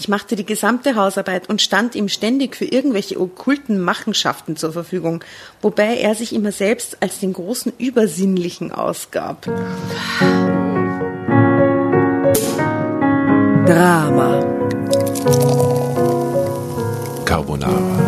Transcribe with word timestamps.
Ich 0.00 0.06
machte 0.08 0.36
die 0.36 0.46
gesamte 0.46 0.94
Hausarbeit 0.94 1.48
und 1.48 1.60
stand 1.60 1.96
ihm 1.96 2.08
ständig 2.08 2.54
für 2.54 2.66
irgendwelche 2.66 3.20
okkulten 3.20 3.80
Machenschaften 3.80 4.54
zur 4.54 4.72
Verfügung, 4.72 5.24
wobei 5.60 5.96
er 5.96 6.14
sich 6.14 6.32
immer 6.32 6.52
selbst 6.52 6.98
als 7.00 7.18
den 7.18 7.32
großen 7.32 7.72
Übersinnlichen 7.78 8.70
ausgab. 8.70 9.46
Drama. 13.66 14.40
Carbonara. 17.24 18.07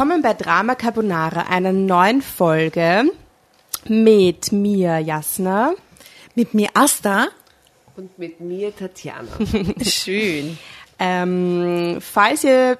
Willkommen 0.00 0.22
bei 0.22 0.32
Drama 0.32 0.76
Carbonara, 0.76 1.42
einer 1.50 1.72
neuen 1.72 2.22
Folge 2.22 3.04
mit 3.86 4.50
mir 4.50 4.98
Jasna. 4.98 5.74
Mit 6.34 6.54
mir 6.54 6.70
Asta. 6.72 7.28
Und 7.96 8.18
mit 8.18 8.40
mir 8.40 8.74
Tatjana. 8.74 9.28
Schön. 9.82 10.56
Ähm, 10.98 11.98
falls 12.00 12.44
ihr 12.44 12.78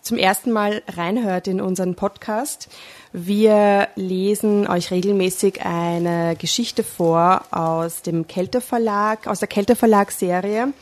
zum 0.00 0.16
ersten 0.16 0.50
Mal 0.50 0.82
reinhört 0.88 1.48
in 1.48 1.60
unseren 1.60 1.96
Podcast, 1.96 2.70
wir 3.12 3.88
lesen 3.94 4.66
euch 4.66 4.90
regelmäßig 4.90 5.66
eine 5.66 6.34
Geschichte 6.34 6.82
vor 6.82 7.42
aus 7.50 8.00
dem 8.00 8.26
Kelter 8.26 8.62
Verlag, 8.62 9.26
aus 9.26 9.40
der 9.40 9.48
Kelter 9.48 9.76
Verlag 9.76 10.12
Serie. 10.12 10.72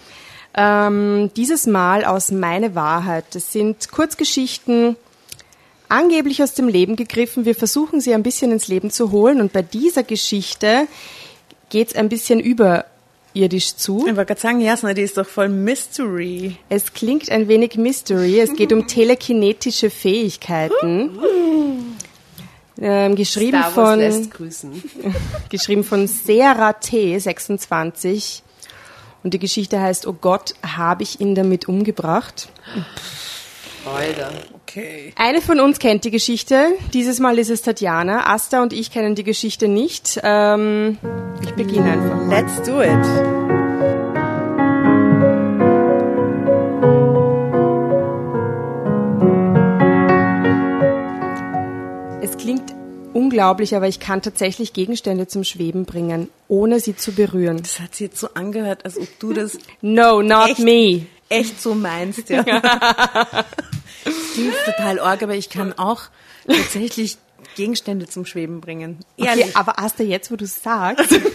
Ähm, 0.56 1.32
dieses 1.36 1.66
Mal 1.66 2.04
aus 2.04 2.30
Meine 2.30 2.76
Wahrheit. 2.76 3.24
Das 3.34 3.52
sind 3.52 3.90
Kurzgeschichten, 3.90 4.96
angeblich 5.88 6.42
aus 6.42 6.54
dem 6.54 6.68
Leben 6.68 6.96
gegriffen. 6.96 7.44
Wir 7.44 7.54
versuchen 7.54 8.00
sie 8.00 8.14
ein 8.14 8.22
bisschen 8.22 8.52
ins 8.52 8.68
Leben 8.68 8.90
zu 8.90 9.10
holen 9.10 9.40
und 9.40 9.52
bei 9.52 9.62
dieser 9.62 10.02
Geschichte 10.02 10.86
geht 11.68 11.88
es 11.88 11.96
ein 11.96 12.08
bisschen 12.08 12.40
überirdisch 12.40 13.76
zu. 13.76 14.06
Ich 14.06 14.16
wollte 14.16 14.26
gerade 14.26 14.40
sagen, 14.40 14.60
Jasna, 14.60 14.94
die 14.94 15.02
ist 15.02 15.16
doch 15.16 15.26
voll 15.26 15.48
Mystery. 15.48 16.56
Es 16.68 16.92
klingt 16.92 17.30
ein 17.30 17.48
wenig 17.48 17.76
Mystery. 17.76 18.40
Es 18.40 18.54
geht 18.54 18.72
um 18.72 18.86
telekinetische 18.88 19.90
Fähigkeiten. 19.90 21.18
Ähm, 22.78 23.16
geschrieben 23.16 23.58
Star 23.58 23.76
Wars 23.76 23.88
von 23.88 23.98
lässt 23.98 24.30
grüßen. 24.30 24.82
geschrieben 25.48 25.82
von 25.82 26.06
Sarah 26.06 26.74
T 26.74 27.18
26 27.18 28.42
und 29.22 29.34
die 29.34 29.38
Geschichte 29.38 29.80
heißt 29.80 30.06
Oh 30.06 30.12
Gott, 30.12 30.54
habe 30.62 31.02
ich 31.02 31.20
ihn 31.20 31.34
damit 31.34 31.68
umgebracht. 31.68 32.48
Alter. 33.84 34.30
Okay. 34.76 35.10
Eine 35.16 35.40
von 35.40 35.58
uns 35.58 35.78
kennt 35.78 36.04
die 36.04 36.10
Geschichte. 36.10 36.66
Dieses 36.92 37.18
Mal 37.18 37.38
ist 37.38 37.48
es 37.48 37.62
Tatjana. 37.62 38.26
Asta 38.26 38.62
und 38.62 38.74
ich 38.74 38.90
kennen 38.90 39.14
die 39.14 39.24
Geschichte 39.24 39.68
nicht. 39.68 40.20
Ähm, 40.22 40.98
ich 41.42 41.52
beginne 41.52 41.92
einfach. 41.92 42.28
Let's 42.28 42.62
do 42.62 42.82
it. 42.82 42.90
Es 52.20 52.36
klingt 52.36 52.74
unglaublich, 53.14 53.74
aber 53.74 53.88
ich 53.88 53.98
kann 53.98 54.20
tatsächlich 54.20 54.74
Gegenstände 54.74 55.26
zum 55.26 55.42
Schweben 55.42 55.86
bringen, 55.86 56.28
ohne 56.48 56.80
sie 56.80 56.94
zu 56.94 57.12
berühren. 57.12 57.62
Das 57.62 57.80
hat 57.80 57.94
sich 57.94 58.08
jetzt 58.08 58.20
so 58.20 58.28
angehört, 58.34 58.84
als 58.84 58.98
ob 58.98 59.08
du 59.20 59.32
das 59.32 59.56
No, 59.80 60.20
not 60.20 60.50
Echt? 60.50 60.58
me. 60.58 61.06
echt 61.30 61.62
so 61.62 61.74
meinst, 61.74 62.28
ja. 62.28 62.44
das 64.06 64.14
klingt 64.32 64.54
total 64.64 64.98
arg, 65.00 65.22
aber 65.22 65.34
ich 65.34 65.50
kann 65.50 65.74
auch 65.74 66.04
tatsächlich 66.46 67.18
Gegenstände 67.54 68.06
zum 68.06 68.24
Schweben 68.26 68.60
bringen. 68.60 68.98
Ehrlich. 69.16 69.46
Okay, 69.46 69.54
aber 69.54 69.78
Asta, 69.78 70.02
jetzt 70.02 70.30
wo 70.30 70.36
du 70.36 70.46
sagst. 70.46 71.10
Au, 71.12 71.16
ich 71.18 71.30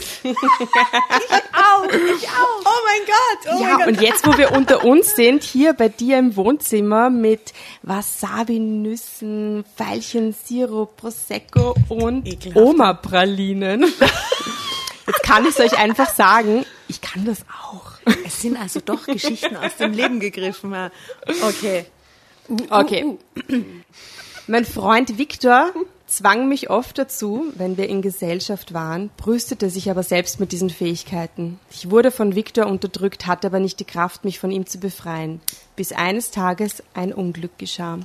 auch. 2.27 2.61
Oh 2.65 2.79
mein 2.85 3.01
Gott. 3.05 3.53
Oh 3.53 3.61
ja, 3.61 3.69
mein 3.69 3.77
Gott. 3.77 3.87
und 3.87 4.01
jetzt, 4.01 4.27
wo 4.27 4.37
wir 4.37 4.51
unter 4.51 4.83
uns 4.83 5.15
sind, 5.15 5.43
hier 5.43 5.73
bei 5.73 5.89
dir 5.89 6.19
im 6.19 6.35
Wohnzimmer 6.35 7.09
mit 7.09 7.53
Wasabi-Nüssen, 7.83 9.63
Veilchensirup, 9.77 10.97
Prosecco 10.97 11.75
und. 11.89 12.27
Oma-Pralinen. 12.55 13.85
Jetzt 15.07 15.23
kann 15.23 15.43
ich 15.43 15.57
es 15.57 15.59
euch 15.59 15.77
einfach 15.77 16.13
sagen, 16.13 16.65
ich 16.87 17.01
kann 17.01 17.25
das 17.25 17.43
auch. 17.63 17.91
Es 18.25 18.41
sind 18.41 18.57
also 18.57 18.79
doch 18.79 19.05
Geschichten 19.05 19.57
aus 19.57 19.75
dem 19.77 19.93
Leben 19.93 20.19
gegriffen. 20.19 20.73
Okay. 21.41 21.85
Okay. 22.69 23.17
Mein 24.47 24.65
Freund 24.65 25.17
Viktor 25.17 25.71
zwang 26.07 26.49
mich 26.49 26.69
oft 26.69 26.97
dazu, 26.97 27.45
wenn 27.55 27.77
wir 27.77 27.87
in 27.87 28.01
Gesellschaft 28.01 28.73
waren, 28.73 29.09
brüstete 29.17 29.69
sich 29.69 29.89
aber 29.89 30.03
selbst 30.03 30.39
mit 30.39 30.51
diesen 30.51 30.69
Fähigkeiten. 30.69 31.59
Ich 31.69 31.89
wurde 31.89 32.11
von 32.11 32.35
Viktor 32.35 32.67
unterdrückt, 32.67 33.27
hatte 33.27 33.47
aber 33.47 33.59
nicht 33.59 33.79
die 33.79 33.85
Kraft, 33.85 34.25
mich 34.25 34.39
von 34.39 34.51
ihm 34.51 34.65
zu 34.65 34.79
befreien, 34.79 35.39
bis 35.75 35.93
eines 35.93 36.31
Tages 36.31 36.83
ein 36.93 37.13
Unglück 37.13 37.57
geschah. 37.57 37.99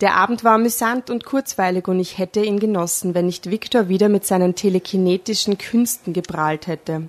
Der 0.00 0.16
Abend 0.16 0.42
war 0.42 0.54
amüsant 0.54 1.08
und 1.08 1.24
kurzweilig 1.24 1.86
und 1.86 2.00
ich 2.00 2.18
hätte 2.18 2.40
ihn 2.40 2.58
genossen, 2.58 3.14
wenn 3.14 3.26
nicht 3.26 3.50
Viktor 3.50 3.88
wieder 3.88 4.08
mit 4.08 4.26
seinen 4.26 4.56
telekinetischen 4.56 5.56
Künsten 5.56 6.12
geprahlt 6.12 6.66
hätte. 6.66 7.08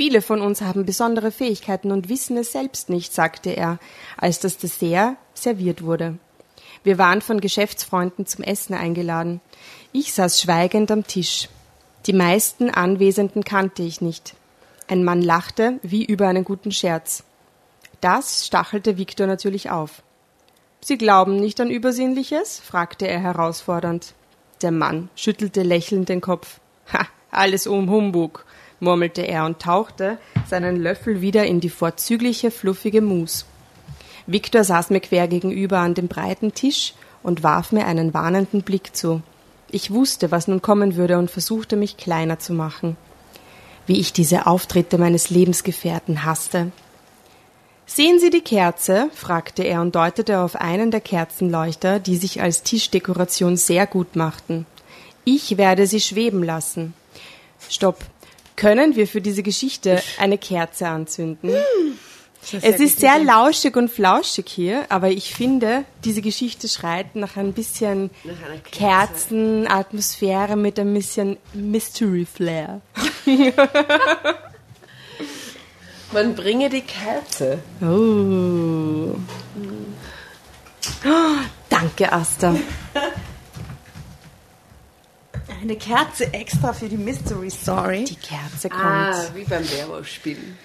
Viele 0.00 0.22
von 0.22 0.40
uns 0.40 0.62
haben 0.62 0.86
besondere 0.86 1.30
Fähigkeiten 1.30 1.92
und 1.92 2.08
wissen 2.08 2.38
es 2.38 2.52
selbst 2.52 2.88
nicht, 2.88 3.12
sagte 3.12 3.50
er, 3.50 3.78
als 4.16 4.40
das 4.40 4.56
Dessert 4.56 5.18
serviert 5.34 5.82
wurde. 5.82 6.16
Wir 6.82 6.96
waren 6.96 7.20
von 7.20 7.38
Geschäftsfreunden 7.38 8.24
zum 8.24 8.42
Essen 8.42 8.72
eingeladen. 8.72 9.42
Ich 9.92 10.14
saß 10.14 10.40
schweigend 10.40 10.90
am 10.90 11.06
Tisch. 11.06 11.50
Die 12.06 12.14
meisten 12.14 12.70
Anwesenden 12.70 13.44
kannte 13.44 13.82
ich 13.82 14.00
nicht. 14.00 14.36
Ein 14.88 15.04
Mann 15.04 15.20
lachte 15.20 15.78
wie 15.82 16.06
über 16.06 16.28
einen 16.28 16.44
guten 16.44 16.72
Scherz. 16.72 17.22
Das 18.00 18.46
stachelte 18.46 18.96
Viktor 18.96 19.26
natürlich 19.26 19.68
auf. 19.68 20.02
Sie 20.80 20.96
glauben 20.96 21.36
nicht 21.36 21.60
an 21.60 21.68
Übersinnliches? 21.68 22.58
fragte 22.58 23.06
er 23.06 23.20
herausfordernd. 23.20 24.14
Der 24.62 24.70
Mann 24.70 25.10
schüttelte 25.14 25.62
lächelnd 25.62 26.08
den 26.08 26.22
Kopf. 26.22 26.58
Ha, 26.90 27.06
alles 27.30 27.66
um 27.66 27.90
Humbug, 27.90 28.46
murmelte 28.80 29.22
er 29.22 29.44
und 29.44 29.60
tauchte 29.60 30.18
seinen 30.48 30.76
Löffel 30.76 31.20
wieder 31.20 31.46
in 31.46 31.60
die 31.60 31.70
vorzügliche, 31.70 32.50
fluffige 32.50 33.00
Mus. 33.00 33.46
Viktor 34.26 34.64
saß 34.64 34.90
mir 34.90 35.00
quer 35.00 35.28
gegenüber 35.28 35.78
an 35.78 35.94
dem 35.94 36.08
breiten 36.08 36.54
Tisch 36.54 36.94
und 37.22 37.42
warf 37.42 37.72
mir 37.72 37.86
einen 37.86 38.14
warnenden 38.14 38.62
Blick 38.62 38.96
zu. 38.96 39.22
Ich 39.70 39.92
wusste, 39.92 40.30
was 40.30 40.48
nun 40.48 40.62
kommen 40.62 40.96
würde 40.96 41.18
und 41.18 41.30
versuchte 41.30 41.76
mich 41.76 41.96
kleiner 41.96 42.38
zu 42.38 42.52
machen. 42.52 42.96
Wie 43.86 44.00
ich 44.00 44.12
diese 44.12 44.46
Auftritte 44.46 44.98
meines 44.98 45.30
Lebensgefährten 45.30 46.24
hasste. 46.24 46.72
Sehen 47.86 48.20
Sie 48.20 48.30
die 48.30 48.40
Kerze? 48.40 49.10
fragte 49.14 49.64
er 49.64 49.80
und 49.80 49.96
deutete 49.96 50.40
auf 50.40 50.54
einen 50.54 50.92
der 50.92 51.00
Kerzenleuchter, 51.00 51.98
die 51.98 52.16
sich 52.16 52.40
als 52.40 52.62
Tischdekoration 52.62 53.56
sehr 53.56 53.86
gut 53.86 54.14
machten. 54.14 54.66
Ich 55.24 55.56
werde 55.58 55.86
sie 55.86 56.00
schweben 56.00 56.42
lassen. 56.42 56.94
Stopp. 57.68 57.98
Können 58.60 58.94
wir 58.94 59.06
für 59.06 59.22
diese 59.22 59.42
Geschichte 59.42 60.02
eine 60.18 60.36
Kerze 60.36 60.86
anzünden? 60.86 61.54
Es 62.52 62.78
ist 62.78 63.00
sehr 63.00 63.18
lauschig 63.18 63.74
und 63.74 63.90
flauschig 63.90 64.50
hier, 64.50 64.84
aber 64.90 65.08
ich 65.08 65.34
finde, 65.34 65.86
diese 66.04 66.20
Geschichte 66.20 66.68
schreit 66.68 67.16
nach 67.16 67.38
ein 67.38 67.54
bisschen 67.54 68.10
Kerzenatmosphäre 68.70 70.56
mit 70.56 70.78
ein 70.78 70.92
bisschen 70.92 71.38
Mystery 71.54 72.26
Flair. 72.26 72.82
Man 76.12 76.34
bringe 76.34 76.68
die 76.68 76.82
Kerze. 76.82 77.60
Oh. 77.80 79.16
oh 81.06 81.38
danke, 81.70 82.12
Asta. 82.12 82.54
Eine 85.60 85.76
Kerze 85.76 86.32
extra 86.32 86.72
für 86.72 86.88
die 86.88 86.96
Mystery 86.96 87.50
Story. 87.50 88.04
Die 88.04 88.16
Kerze 88.16 88.70
kommt. 88.70 88.82
Ah, 88.82 89.26
wie 89.34 89.44
beim 89.44 89.68
Werwolf-Spielen. 89.70 90.56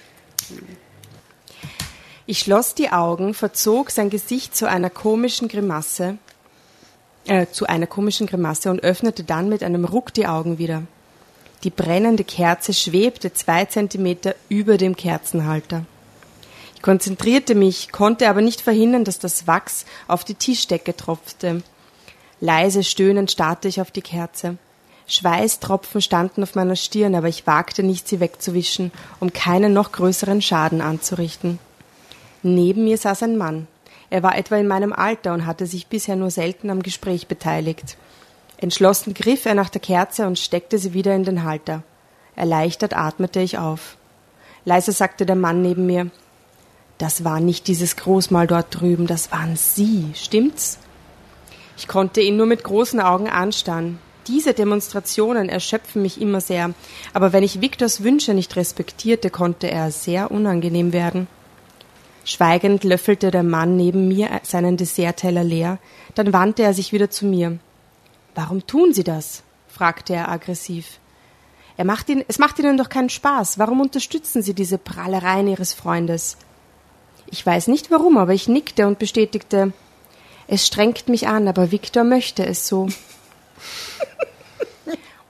Ich 2.25 2.39
schloss 2.39 2.75
die 2.75 2.91
Augen, 2.91 3.33
verzog 3.33 3.91
sein 3.91 4.09
Gesicht 4.09 4.55
zu 4.55 4.69
einer 4.69 4.89
komischen 4.89 5.49
Grimasse, 5.49 6.17
äh, 7.27 7.47
zu 7.51 7.65
einer 7.65 7.87
komischen 7.87 8.25
Grimasse 8.25 8.69
und 8.69 8.83
öffnete 8.83 9.25
dann 9.25 9.49
mit 9.49 9.63
einem 9.63 9.83
Ruck 9.83 10.13
die 10.13 10.27
Augen 10.27 10.59
wieder. 10.59 10.83
Die 11.63 11.71
brennende 11.71 12.23
Kerze 12.23 12.73
schwebte 12.73 13.33
zwei 13.33 13.65
Zentimeter 13.65 14.33
über 14.47 14.77
dem 14.77 14.95
Kerzenhalter. 14.95 15.85
Ich 16.75 16.81
konzentrierte 16.81 17.53
mich, 17.53 17.91
konnte 17.91 18.29
aber 18.29 18.41
nicht 18.41 18.61
verhindern, 18.61 19.03
dass 19.03 19.19
das 19.19 19.45
Wachs 19.45 19.85
auf 20.07 20.23
die 20.23 20.35
Tischdecke 20.35 20.95
tropfte. 20.95 21.63
Leise 22.39 22.83
stöhnend 22.83 23.31
starrte 23.31 23.67
ich 23.67 23.81
auf 23.81 23.91
die 23.91 24.01
Kerze. 24.01 24.57
Schweißtropfen 25.07 26.01
standen 26.01 26.41
auf 26.43 26.55
meiner 26.55 26.75
Stirn, 26.75 27.15
aber 27.15 27.27
ich 27.27 27.45
wagte 27.45 27.83
nicht, 27.83 28.07
sie 28.07 28.19
wegzuwischen, 28.19 28.91
um 29.19 29.33
keinen 29.33 29.73
noch 29.73 29.91
größeren 29.91 30.41
Schaden 30.41 30.81
anzurichten. 30.81 31.59
Neben 32.41 32.83
mir 32.83 32.97
saß 32.97 33.23
ein 33.23 33.37
Mann. 33.37 33.67
Er 34.09 34.23
war 34.23 34.37
etwa 34.37 34.55
in 34.55 34.67
meinem 34.67 34.93
Alter 34.93 35.33
und 35.33 35.45
hatte 35.45 35.65
sich 35.65 35.87
bisher 35.87 36.15
nur 36.15 36.31
selten 36.31 36.69
am 36.69 36.81
Gespräch 36.81 37.27
beteiligt. 37.27 37.97
Entschlossen 38.57 39.13
griff 39.13 39.45
er 39.45 39.55
nach 39.55 39.69
der 39.69 39.81
Kerze 39.81 40.25
und 40.27 40.39
steckte 40.39 40.77
sie 40.77 40.93
wieder 40.93 41.15
in 41.15 41.23
den 41.23 41.43
Halter. 41.43 41.83
Erleichtert 42.35 42.95
atmete 42.95 43.39
ich 43.39 43.57
auf. 43.57 43.97
Leise 44.63 44.91
sagte 44.91 45.25
der 45.25 45.35
Mann 45.35 45.61
neben 45.61 45.85
mir 45.85 46.09
Das 46.97 47.23
war 47.23 47.39
nicht 47.39 47.67
dieses 47.67 47.95
Großmal 47.95 48.47
dort 48.47 48.79
drüben, 48.79 49.05
das 49.07 49.31
waren 49.31 49.55
Sie, 49.55 50.11
stimmt's? 50.15 50.79
Ich 51.77 51.87
konnte 51.87 52.21
ihn 52.21 52.37
nur 52.37 52.45
mit 52.45 52.63
großen 52.63 52.99
Augen 52.99 53.29
anstarren. 53.29 53.99
Diese 54.27 54.53
Demonstrationen 54.53 55.49
erschöpfen 55.49 56.01
mich 56.01 56.19
immer 56.19 56.41
sehr, 56.41 56.73
aber 57.13 57.31
wenn 57.31 57.43
ich 57.43 57.61
Viktors 57.61 58.03
Wünsche 58.03 58.33
nicht 58.33 58.55
respektierte, 58.55 59.29
konnte 59.29 59.69
er 59.69 59.91
sehr 59.91 60.31
unangenehm 60.31 60.93
werden. 60.93 61.27
Schweigend 62.23 62.83
löffelte 62.83 63.29
der 63.29 63.43
Mann 63.43 63.77
neben 63.77 64.07
mir 64.07 64.29
seinen 64.41 64.77
Dessertteller 64.77 65.43
leer, 65.43 65.77
dann 66.15 66.33
wandte 66.33 66.63
er 66.63 66.73
sich 66.73 66.91
wieder 66.91 67.11
zu 67.11 67.27
mir. 67.27 67.59
Warum 68.33 68.65
tun 68.65 68.93
Sie 68.93 69.03
das? 69.03 69.43
fragte 69.67 70.15
er 70.15 70.29
aggressiv. 70.29 70.99
Er 71.77 71.85
macht 71.85 72.09
Ihnen, 72.09 72.23
es 72.27 72.39
macht 72.39 72.57
Ihnen 72.57 72.77
doch 72.77 72.89
keinen 72.89 73.09
Spaß. 73.09 73.59
Warum 73.59 73.79
unterstützen 73.79 74.41
Sie 74.41 74.55
diese 74.55 74.79
Prahlereien 74.79 75.47
Ihres 75.47 75.73
Freundes? 75.73 76.37
Ich 77.27 77.45
weiß 77.45 77.67
nicht 77.67 77.91
warum, 77.91 78.17
aber 78.17 78.33
ich 78.33 78.47
nickte 78.47 78.87
und 78.87 78.97
bestätigte, 78.97 79.73
es 80.47 80.65
strengt 80.65 81.09
mich 81.09 81.27
an, 81.27 81.47
aber 81.47 81.71
Viktor 81.71 82.03
möchte 82.03 82.45
es 82.45 82.67
so. 82.67 82.87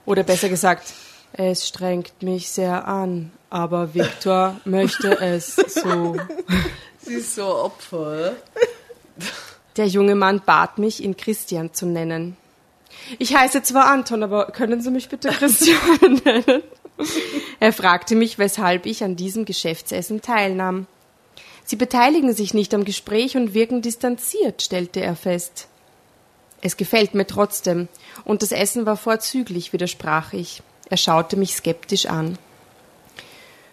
Oder 0.04 0.22
besser 0.22 0.48
gesagt, 0.48 0.92
es 1.32 1.66
strengt 1.66 2.22
mich 2.22 2.48
sehr 2.48 2.86
an, 2.86 3.32
aber 3.50 3.94
Viktor 3.94 4.60
möchte 4.64 5.20
es 5.20 5.56
so. 5.56 6.16
Sie 7.02 7.14
ist 7.14 7.34
so 7.34 7.46
Opfer. 7.46 8.36
Der 9.76 9.86
junge 9.86 10.14
Mann 10.14 10.42
bat 10.44 10.78
mich, 10.78 11.02
ihn 11.02 11.16
Christian 11.16 11.74
zu 11.74 11.86
nennen. 11.86 12.36
Ich 13.18 13.36
heiße 13.36 13.62
zwar 13.62 13.86
Anton, 13.86 14.22
aber 14.22 14.46
können 14.46 14.80
Sie 14.80 14.90
mich 14.90 15.08
bitte 15.08 15.28
Christian 15.28 16.20
nennen? 16.24 16.62
Er 17.60 17.72
fragte 17.72 18.14
mich, 18.14 18.38
weshalb 18.38 18.86
ich 18.86 19.04
an 19.04 19.16
diesem 19.16 19.44
Geschäftsessen 19.44 20.22
teilnahm. 20.22 20.86
Sie 21.64 21.76
beteiligen 21.76 22.32
sich 22.32 22.54
nicht 22.54 22.72
am 22.74 22.84
Gespräch 22.84 23.36
und 23.36 23.52
wirken 23.52 23.82
distanziert, 23.82 24.62
stellte 24.62 25.00
er 25.00 25.16
fest. 25.16 25.68
Es 26.62 26.76
gefällt 26.76 27.14
mir 27.14 27.26
trotzdem, 27.26 27.88
und 28.24 28.42
das 28.42 28.52
Essen 28.52 28.86
war 28.86 28.96
vorzüglich, 28.96 29.72
widersprach 29.72 30.32
ich. 30.32 30.62
Er 30.88 30.96
schaute 30.96 31.36
mich 31.36 31.54
skeptisch 31.54 32.06
an. 32.06 32.38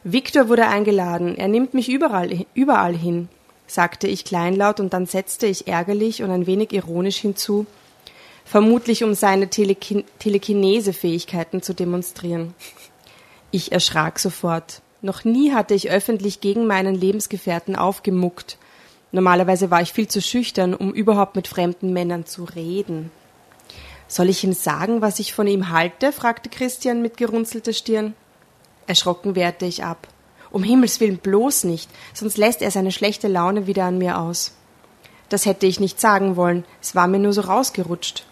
Viktor 0.04 0.50
wurde 0.50 0.68
eingeladen, 0.68 1.38
er 1.38 1.48
nimmt 1.48 1.74
mich 1.74 1.90
überall, 1.90 2.46
überall 2.54 2.96
hin, 2.96 3.30
sagte 3.68 4.08
ich 4.08 4.26
kleinlaut 4.26 4.80
und 4.80 4.94
dann 4.94 5.06
setzte 5.06 5.48
ich 5.48 5.68
ärgerlich 5.68 6.24
und 6.24 6.32
ein 6.32 6.46
wenig 6.46 6.74
ironisch 6.74 7.18
hinzu, 7.18 7.66
vermutlich 8.44 9.04
um 9.04 9.14
seine 9.14 9.50
Telekin 9.50 10.04
Telekinese-Fähigkeiten 10.20 11.62
zu 11.62 11.74
demonstrieren. 11.74 12.54
Ich 13.52 13.72
erschrak 13.72 14.20
sofort. 14.20 14.82
Noch 15.02 15.24
nie 15.24 15.54
hatte 15.54 15.74
ich 15.74 15.90
öffentlich 15.90 16.42
gegen 16.42 16.66
meinen 16.66 16.96
Lebensgefährten 16.96 17.76
aufgemuckt. 17.76 18.58
Normalerweise 19.14 19.70
war 19.70 19.80
ich 19.80 19.94
viel 19.94 20.08
zu 20.08 20.22
schüchtern, 20.22 20.74
um 20.74 20.92
überhaupt 20.92 21.36
mit 21.36 21.48
fremden 21.48 21.94
Männern 21.94 22.26
zu 22.26 22.46
reden. 22.46 23.12
Soll 24.08 24.28
ich 24.28 24.44
ihm 24.44 24.54
sagen, 24.54 25.02
was 25.02 25.20
ich 25.20 25.34
von 25.34 25.46
ihm 25.46 25.70
halte? 25.70 26.12
fragte 26.12 26.50
Christian 26.50 27.04
mit 27.04 27.16
gerunzelter 27.16 27.74
Stirn. 27.74 28.16
Erschrocken 28.88 29.36
wehrte 29.36 29.66
ich 29.66 29.84
ab. 29.84 30.08
Um 30.50 30.64
Himmels 30.64 31.00
willen 31.00 31.20
bloß 31.20 31.66
nicht, 31.66 31.92
sonst 32.16 32.38
lässt 32.38 32.64
er 32.64 32.72
seine 32.72 32.92
schlechte 32.92 33.28
Laune 33.28 33.68
wieder 33.68 33.84
an 33.86 34.00
mir 34.00 34.18
aus. 34.18 34.56
Das 35.30 35.46
hätte 35.46 35.68
ich 35.68 35.80
nicht 35.80 36.02
sagen 36.02 36.36
wollen, 36.36 36.66
es 36.82 36.96
war 36.96 37.08
mir 37.08 37.20
nur 37.20 37.34
so 37.34 37.42
rausgerutscht. 37.42 38.26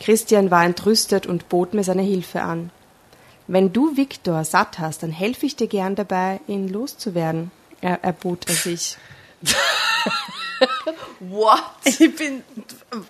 Christian 0.00 0.50
war 0.50 0.64
entrüstet 0.64 1.28
und 1.28 1.48
bot 1.48 1.72
mir 1.72 1.84
seine 1.84 2.02
Hilfe 2.02 2.42
an. 2.42 2.70
Wenn 3.46 3.72
du 3.72 3.96
Viktor 3.96 4.42
satt 4.42 4.80
hast, 4.80 5.04
dann 5.04 5.12
helfe 5.12 5.46
ich 5.46 5.54
dir 5.54 5.68
gern 5.68 5.94
dabei, 5.94 6.40
ihn 6.48 6.68
loszuwerden, 6.68 7.52
er, 7.80 8.02
erbot 8.02 8.48
er 8.48 8.54
sich. 8.54 8.96
What? 11.20 11.62
Ich 11.84 12.16
bin. 12.16 12.42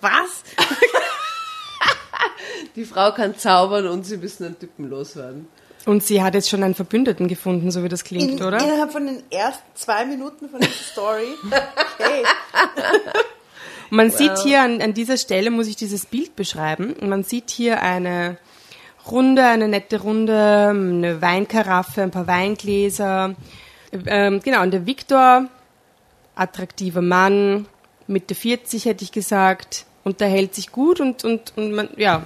Was? 0.01 0.43
Die 2.75 2.85
Frau 2.85 3.11
kann 3.11 3.37
zaubern 3.37 3.87
und 3.87 4.05
sie 4.05 4.17
müssen 4.17 4.45
einen 4.45 4.59
Typen 4.59 4.89
loswerden. 4.89 5.47
Und 5.85 6.03
sie 6.03 6.21
hat 6.21 6.33
jetzt 6.33 6.49
schon 6.49 6.63
einen 6.63 6.75
Verbündeten 6.75 7.27
gefunden, 7.27 7.71
so 7.71 7.83
wie 7.83 7.89
das 7.89 8.03
klingt, 8.03 8.39
In, 8.39 8.45
oder? 8.45 8.61
Innerhalb 8.61 8.91
von 8.91 9.05
den 9.05 9.23
ersten 9.31 9.63
zwei 9.73 10.05
Minuten 10.05 10.49
von 10.49 10.59
dieser 10.59 10.73
Story. 10.73 11.27
Okay. 11.99 12.23
Man 13.89 14.11
sieht 14.11 14.37
hier 14.39 14.61
an, 14.61 14.81
an 14.81 14.93
dieser 14.93 15.17
Stelle, 15.17 15.49
muss 15.49 15.67
ich 15.67 15.77
dieses 15.77 16.05
Bild 16.05 16.35
beschreiben. 16.35 16.95
Man 17.01 17.23
sieht 17.23 17.49
hier 17.49 17.81
eine 17.81 18.37
Runde, 19.09 19.45
eine 19.45 19.67
nette 19.67 20.01
Runde, 20.01 20.67
eine 20.69 21.21
Weinkaraffe, 21.21 22.03
ein 22.03 22.11
paar 22.11 22.27
Weingläser. 22.27 23.35
Ähm, 24.05 24.41
genau, 24.41 24.63
und 24.63 24.71
der 24.71 24.85
Viktor, 24.85 25.47
attraktiver 26.39 27.01
Mann, 27.01 27.65
Mitte 28.07 28.35
40 28.35 28.85
hätte 28.85 29.03
ich 29.03 29.11
gesagt, 29.11 29.85
unterhält 30.03 30.55
sich 30.55 30.71
gut 30.71 30.99
und, 30.99 31.23
und, 31.23 31.53
und 31.57 31.73
man, 31.73 31.89
ja, 31.97 32.25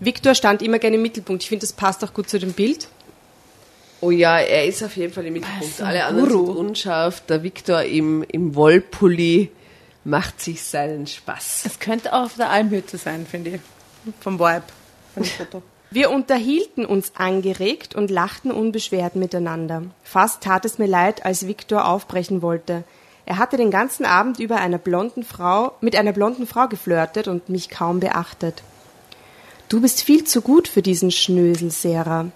Viktor 0.00 0.34
stand 0.34 0.62
immer 0.62 0.78
gerne 0.78 0.96
im 0.96 1.02
Mittelpunkt. 1.02 1.42
Ich 1.42 1.48
finde, 1.48 1.64
das 1.64 1.72
passt 1.72 2.02
auch 2.04 2.12
gut 2.12 2.28
zu 2.28 2.38
dem 2.38 2.52
Bild. 2.52 2.88
Oh 4.00 4.10
ja, 4.10 4.38
er 4.38 4.66
ist 4.66 4.82
auf 4.82 4.96
jeden 4.96 5.12
Fall 5.12 5.26
im 5.26 5.34
Mittelpunkt. 5.34 5.80
Alle 5.80 6.04
anderen 6.04 6.28
Guru. 6.28 6.46
sind 6.46 6.56
unscharf. 6.56 7.20
Der 7.26 7.44
Viktor 7.44 7.82
im, 7.82 8.24
im 8.24 8.56
Wollpulli 8.56 9.52
macht 10.02 10.40
sich 10.40 10.64
seinen 10.64 11.06
Spaß. 11.06 11.62
Es 11.66 11.78
könnte 11.78 12.12
auch 12.12 12.24
auf 12.24 12.34
der 12.34 12.50
Almhütte 12.50 12.98
sein, 12.98 13.26
finde 13.30 13.50
ich. 13.50 13.60
Vom 14.18 14.40
Vibe. 14.40 14.64
Von 15.14 15.22
dem 15.22 15.30
Foto. 15.30 15.62
Wir 15.92 16.10
unterhielten 16.10 16.86
uns 16.86 17.12
angeregt 17.16 17.94
und 17.94 18.10
lachten 18.10 18.50
unbeschwert 18.50 19.14
miteinander. 19.14 19.82
Fast 20.02 20.42
tat 20.42 20.64
es 20.64 20.78
mir 20.78 20.86
leid, 20.86 21.24
als 21.26 21.46
Viktor 21.46 21.86
aufbrechen 21.86 22.40
wollte. 22.40 22.82
Er 23.24 23.38
hatte 23.38 23.56
den 23.56 23.70
ganzen 23.70 24.04
Abend 24.04 24.40
über 24.40 24.56
einer 24.56 24.78
blonden 24.78 25.22
Frau, 25.22 25.72
mit 25.80 25.94
einer 25.96 26.12
blonden 26.12 26.46
Frau 26.46 26.66
geflirtet 26.66 27.28
und 27.28 27.48
mich 27.48 27.70
kaum 27.70 28.00
beachtet. 28.00 28.62
Du 29.68 29.80
bist 29.80 30.02
viel 30.02 30.24
zu 30.24 30.42
gut 30.42 30.68
für 30.68 30.82
diesen 30.82 31.10
Schnösel, 31.10 31.70
Sarah, 31.70 32.26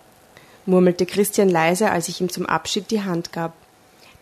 murmelte 0.64 1.05
Christian 1.07 1.49
leise, 1.49 1.90
als 1.90 2.09
ich 2.09 2.21
ihm 2.21 2.28
zum 2.28 2.47
Abschied 2.47 2.90
die 2.90 3.02
Hand 3.02 3.33
gab. 3.33 3.52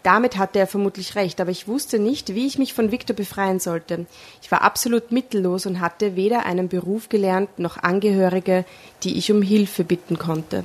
Damit 0.03 0.37
hatte 0.37 0.59
er 0.59 0.67
vermutlich 0.67 1.15
recht, 1.15 1.41
aber 1.41 1.51
ich 1.51 1.67
wusste 1.67 1.99
nicht, 1.99 2.35
wie 2.35 2.47
ich 2.47 2.59
mich 2.59 2.75
von 2.75 2.91
Viktor 2.91 3.17
befreien 3.17 3.59
sollte. 3.59 4.05
Ich 4.43 4.51
war 4.51 4.61
absolut 4.61 5.13
mittellos 5.13 5.65
und 5.65 5.81
hatte 5.81 6.15
weder 6.15 6.45
einen 6.45 6.69
Beruf 6.69 7.09
gelernt 7.09 7.59
noch 7.59 7.83
Angehörige, 7.83 8.67
die 9.03 9.17
ich 9.17 9.33
um 9.33 9.41
Hilfe 9.41 9.83
bitten 9.83 10.19
konnte. 10.19 10.65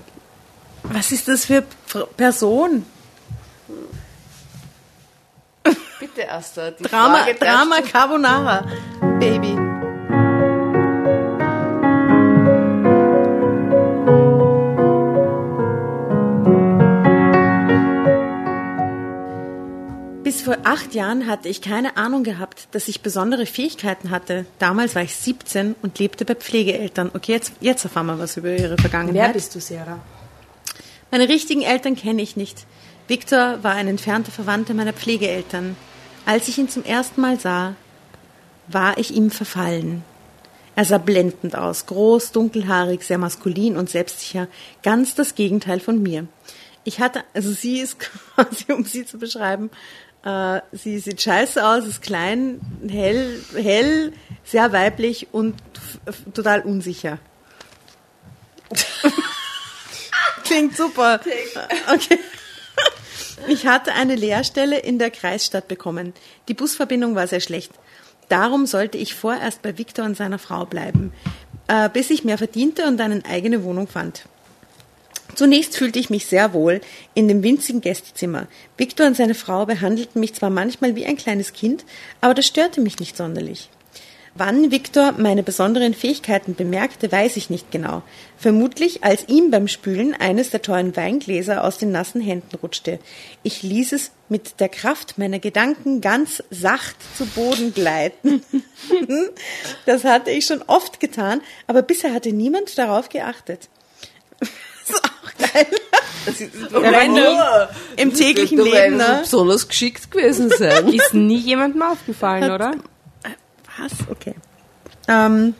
Was 0.83 1.13
ist 1.13 1.29
das 1.29 1.45
für 1.45 1.63
Person? 2.17 2.85
Bitte, 6.19 6.31
Asta. 6.33 6.71
Die 6.71 6.83
Drama, 6.83 7.25
Drama 7.39 7.79
du- 7.79 7.87
Carbonara, 7.89 8.65
Baby. 9.19 9.55
Bis 20.23 20.41
vor 20.41 20.57
acht 20.65 20.93
Jahren 20.93 21.25
hatte 21.25 21.47
ich 21.47 21.61
keine 21.61 21.95
Ahnung 21.95 22.23
gehabt, 22.23 22.67
dass 22.71 22.89
ich 22.89 23.01
besondere 23.01 23.45
Fähigkeiten 23.45 24.09
hatte. 24.09 24.45
Damals 24.59 24.95
war 24.95 25.03
ich 25.03 25.15
17 25.15 25.75
und 25.81 25.99
lebte 25.99 26.25
bei 26.25 26.35
Pflegeeltern. 26.35 27.11
Okay, 27.13 27.31
jetzt, 27.31 27.53
jetzt 27.61 27.85
erfahren 27.85 28.07
wir 28.07 28.19
was 28.19 28.35
über 28.35 28.49
ihre 28.49 28.77
Vergangenheit. 28.77 29.15
Wer 29.15 29.33
bist 29.33 29.55
du, 29.55 29.61
Sarah? 29.61 29.99
Meine 31.11 31.29
richtigen 31.29 31.61
Eltern 31.61 31.95
kenne 31.95 32.21
ich 32.21 32.35
nicht. 32.35 32.65
Viktor 33.07 33.63
war 33.63 33.71
ein 33.75 33.87
entfernter 33.87 34.31
Verwandter 34.31 34.73
meiner 34.73 34.93
Pflegeeltern. 34.93 35.77
Als 36.29 36.47
ich 36.47 36.59
ihn 36.59 36.69
zum 36.69 36.85
ersten 36.85 37.21
Mal 37.21 37.39
sah, 37.39 37.73
war 38.67 38.99
ich 38.99 39.15
ihm 39.15 39.31
verfallen. 39.31 40.03
Er 40.75 40.85
sah 40.85 40.99
blendend 40.99 41.55
aus, 41.55 41.87
groß, 41.87 42.33
dunkelhaarig, 42.33 43.01
sehr 43.01 43.17
maskulin 43.17 43.75
und 43.75 43.89
selbstsicher, 43.89 44.47
ganz 44.83 45.15
das 45.15 45.33
Gegenteil 45.33 45.79
von 45.79 46.03
mir. 46.03 46.27
Ich 46.83 46.99
hatte, 46.99 47.23
also 47.33 47.51
sie 47.51 47.79
ist 47.79 47.97
quasi, 48.35 48.71
um 48.71 48.85
sie 48.85 49.07
zu 49.07 49.17
beschreiben, 49.17 49.71
äh, 50.23 50.61
sie 50.71 50.99
sieht 50.99 51.19
scheiße 51.19 51.65
aus, 51.65 51.87
ist 51.87 52.03
klein, 52.03 52.61
hell, 52.87 53.43
hell, 53.55 54.13
sehr 54.43 54.71
weiblich 54.71 55.29
und 55.31 55.55
total 56.35 56.61
unsicher. 56.61 57.17
Klingt 60.43 60.77
super. 60.77 61.21
Okay. 61.91 62.19
Ich 63.47 63.65
hatte 63.65 63.93
eine 63.93 64.15
Lehrstelle 64.15 64.79
in 64.79 64.99
der 64.99 65.11
Kreisstadt 65.11 65.67
bekommen. 65.67 66.13
Die 66.47 66.53
Busverbindung 66.53 67.15
war 67.15 67.27
sehr 67.27 67.39
schlecht. 67.39 67.71
Darum 68.27 68.65
sollte 68.65 68.97
ich 68.97 69.15
vorerst 69.15 69.61
bei 69.61 69.77
Viktor 69.77 70.05
und 70.05 70.15
seiner 70.15 70.37
Frau 70.37 70.65
bleiben, 70.65 71.13
äh, 71.67 71.89
bis 71.89 72.09
ich 72.11 72.23
mehr 72.23 72.37
verdiente 72.37 72.85
und 72.85 73.01
eine 73.01 73.23
eigene 73.25 73.63
Wohnung 73.63 73.87
fand. 73.87 74.25
Zunächst 75.35 75.77
fühlte 75.77 75.99
ich 75.99 76.09
mich 76.09 76.25
sehr 76.25 76.53
wohl 76.53 76.81
in 77.13 77.27
dem 77.27 77.43
winzigen 77.43 77.81
Gästezimmer. 77.81 78.47
Viktor 78.77 79.07
und 79.07 79.15
seine 79.15 79.35
Frau 79.35 79.65
behandelten 79.65 80.19
mich 80.19 80.33
zwar 80.33 80.49
manchmal 80.49 80.95
wie 80.95 81.05
ein 81.05 81.17
kleines 81.17 81.53
Kind, 81.53 81.85
aber 82.21 82.33
das 82.33 82.45
störte 82.45 82.81
mich 82.81 82.99
nicht 82.99 83.15
sonderlich. 83.15 83.69
Wann 84.39 84.71
Viktor 84.71 85.15
meine 85.17 85.43
besonderen 85.43 85.93
Fähigkeiten 85.93 86.55
bemerkte, 86.55 87.11
weiß 87.11 87.35
ich 87.35 87.49
nicht 87.49 87.71
genau. 87.71 88.03
Vermutlich, 88.37 89.03
als 89.03 89.27
ihm 89.27 89.51
beim 89.51 89.67
Spülen 89.67 90.13
eines 90.13 90.49
der 90.49 90.61
teuren 90.61 90.95
Weingläser 90.95 91.61
aus 91.65 91.77
den 91.77 91.91
nassen 91.91 92.21
Händen 92.21 92.55
rutschte. 92.55 92.99
Ich 93.43 93.63
ließ 93.63 93.91
es 93.91 94.11
mit 94.29 94.61
der 94.61 94.69
Kraft 94.69 95.17
meiner 95.17 95.39
Gedanken 95.39 95.99
ganz 95.99 96.41
sacht 96.49 96.95
zu 97.17 97.25
Boden 97.25 97.73
gleiten. 97.73 98.41
Das 99.85 100.05
hatte 100.05 100.31
ich 100.31 100.45
schon 100.45 100.61
oft 100.67 101.01
getan, 101.01 101.41
aber 101.67 101.81
bisher 101.81 102.13
hatte 102.13 102.31
niemand 102.31 102.77
darauf 102.77 103.09
geachtet. 103.09 103.67
Das 104.87 104.97
ist 104.97 105.03
auch 105.03 105.53
geil. 105.53 105.67
Das 106.25 106.41
ist 106.41 106.71
nur- 106.71 107.69
im 107.97 108.13
täglichen 108.13 108.57
Leben, 108.63 108.97
ne? 108.97 109.19
besonders 109.21 109.67
geschickt 109.67 110.09
gewesen 110.09 110.49
sein. 110.49 110.87
Ist 110.87 111.13
nie 111.13 111.37
jemandem 111.37 111.81
aufgefallen, 111.83 112.49
oder? 112.49 112.71
Was? 113.79 113.93
Okay. 114.09 114.35
Ähm, 115.07 115.55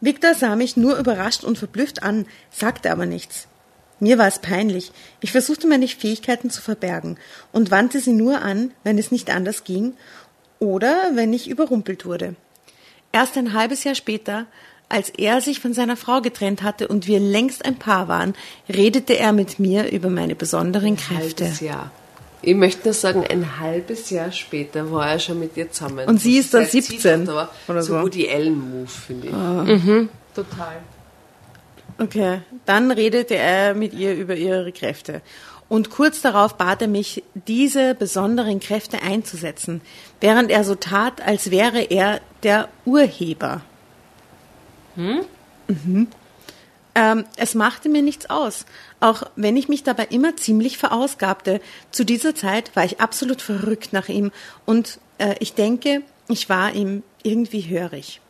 Victor 0.00 0.34
sah 0.34 0.56
mich 0.56 0.76
nur 0.76 0.96
überrascht 0.96 1.44
und 1.44 1.58
verblüfft 1.58 2.02
an, 2.02 2.26
sagte 2.50 2.90
aber 2.90 3.06
nichts. 3.06 3.48
Mir 3.98 4.18
war 4.18 4.28
es 4.28 4.40
peinlich. 4.40 4.92
Ich 5.20 5.32
versuchte 5.32 5.66
meine 5.66 5.88
Fähigkeiten 5.88 6.50
zu 6.50 6.60
verbergen 6.60 7.18
und 7.52 7.70
wandte 7.70 7.98
sie 8.00 8.12
nur 8.12 8.42
an, 8.42 8.72
wenn 8.84 8.98
es 8.98 9.10
nicht 9.10 9.30
anders 9.30 9.64
ging 9.64 9.94
oder 10.58 11.12
wenn 11.14 11.32
ich 11.32 11.48
überrumpelt 11.48 12.04
wurde. 12.04 12.36
Erst 13.12 13.38
ein 13.38 13.54
halbes 13.54 13.84
Jahr 13.84 13.94
später, 13.94 14.46
als 14.90 15.08
er 15.08 15.40
sich 15.40 15.60
von 15.60 15.72
seiner 15.72 15.96
Frau 15.96 16.20
getrennt 16.20 16.62
hatte 16.62 16.88
und 16.88 17.06
wir 17.06 17.20
längst 17.20 17.64
ein 17.64 17.76
Paar 17.78 18.06
waren, 18.08 18.34
redete 18.68 19.18
er 19.18 19.32
mit 19.32 19.58
mir 19.58 19.90
über 19.90 20.10
meine 20.10 20.34
besonderen 20.34 20.96
Kräfte. 20.96 21.44
halbes 21.44 21.60
Jahr. 21.60 21.90
Ich 22.46 22.54
möchte 22.54 22.84
nur 22.84 22.94
sagen, 22.94 23.24
ein 23.28 23.58
halbes 23.58 24.08
Jahr 24.10 24.30
später 24.30 24.92
war 24.92 25.10
er 25.10 25.18
schon 25.18 25.40
mit 25.40 25.56
ihr 25.56 25.72
zusammen. 25.72 26.08
Und 26.08 26.20
sie 26.20 26.38
ist 26.38 26.54
da 26.54 26.58
sehr 26.58 26.80
17 26.80 27.26
zielhaft, 27.26 27.28
aber 27.28 27.50
oder 27.66 27.82
so 27.82 27.94
so. 27.94 28.02
Woody 28.02 28.30
Allen-Move, 28.30 28.86
finde 28.86 29.26
ich. 29.26 29.32
Total. 30.32 30.76
Okay, 31.98 32.42
dann 32.64 32.92
redete 32.92 33.34
er 33.34 33.74
mit 33.74 33.94
ihr 33.94 34.14
über 34.14 34.36
ihre 34.36 34.70
Kräfte. 34.70 35.22
Und 35.68 35.90
kurz 35.90 36.20
darauf 36.20 36.54
bat 36.54 36.82
er 36.82 36.88
mich, 36.88 37.24
diese 37.34 37.96
besonderen 37.96 38.60
Kräfte 38.60 39.02
einzusetzen, 39.02 39.80
während 40.20 40.52
er 40.52 40.62
so 40.62 40.76
tat, 40.76 41.26
als 41.26 41.50
wäre 41.50 41.82
er 41.82 42.20
der 42.44 42.68
Urheber. 42.84 43.62
Mhm. 44.94 46.06
Ähm, 46.94 47.24
es 47.36 47.54
machte 47.54 47.88
mir 47.88 48.02
nichts 48.02 48.30
aus, 48.30 48.66
auch 49.00 49.24
wenn 49.36 49.56
ich 49.56 49.68
mich 49.68 49.82
dabei 49.82 50.06
immer 50.06 50.36
ziemlich 50.36 50.78
verausgabte. 50.78 51.60
Zu 51.90 52.04
dieser 52.04 52.34
Zeit 52.34 52.74
war 52.74 52.84
ich 52.84 53.00
absolut 53.00 53.42
verrückt 53.42 53.92
nach 53.92 54.08
ihm 54.08 54.32
und 54.64 54.98
äh, 55.18 55.34
ich 55.40 55.54
denke, 55.54 56.02
ich 56.28 56.48
war 56.48 56.72
ihm 56.72 57.02
irgendwie 57.22 57.68
hörig. 57.68 58.20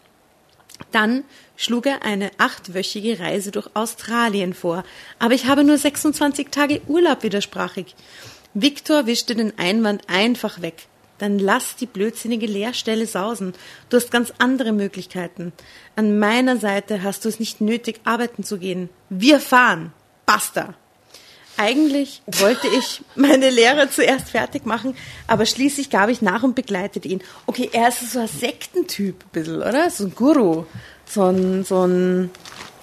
Dann 0.93 1.25
schlug 1.57 1.87
er 1.87 2.03
eine 2.03 2.31
achtwöchige 2.39 3.19
Reise 3.19 3.51
durch 3.51 3.69
Australien 3.75 4.53
vor. 4.53 4.85
Aber 5.19 5.35
ich 5.35 5.47
habe 5.47 5.65
nur 5.65 5.79
26 5.79 6.49
Tage 6.51 6.83
Urlaub, 6.87 7.23
widersprach 7.23 7.77
ich. 7.77 7.95
Viktor 8.53 9.07
wischte 9.07 9.35
den 9.35 9.59
Einwand 9.59 10.03
einfach 10.09 10.61
weg. 10.63 10.87
Dann 11.19 11.39
lass 11.39 11.77
die 11.77 11.87
blödsinnige 11.87 12.47
Leerstelle 12.47 13.07
sausen. 13.07 13.55
Du 13.89 13.97
hast 13.97 14.11
ganz 14.11 14.35
andere 14.39 14.73
Möglichkeiten. 14.73 15.53
An 15.95 16.19
meiner 16.19 16.59
Seite 16.59 17.03
hast 17.03 17.25
du 17.25 17.31
es 17.31 17.41
nicht 17.41 17.61
nötig, 17.61 18.01
arbeiten 18.05 18.45
zu 18.45 18.59
gehen. 18.59 18.91
Wir 19.09 19.41
fahren. 19.41 19.93
Basta. 20.27 20.75
Eigentlich 21.57 22.23
wollte 22.27 22.67
ich 22.79 23.01
meine 23.15 23.49
Lehre 23.49 23.89
zuerst 23.89 24.29
fertig 24.29 24.67
machen, 24.67 24.95
aber 25.27 25.47
schließlich 25.47 25.89
gab 25.89 26.11
ich 26.11 26.21
nach 26.21 26.43
und 26.43 26.55
begleitete 26.55 27.09
ihn. 27.09 27.23
Okay, 27.47 27.71
er 27.73 27.89
ist 27.89 28.13
so 28.13 28.21
ein 28.21 28.29
Sektentyp, 28.29 29.25
ein 29.25 29.29
bisschen, 29.33 29.63
oder? 29.63 29.89
So 29.89 30.05
ein 30.05 30.15
Guru. 30.15 30.65
So 31.07 31.25
ein, 31.25 31.65
so 31.65 31.87
ein, 31.87 32.31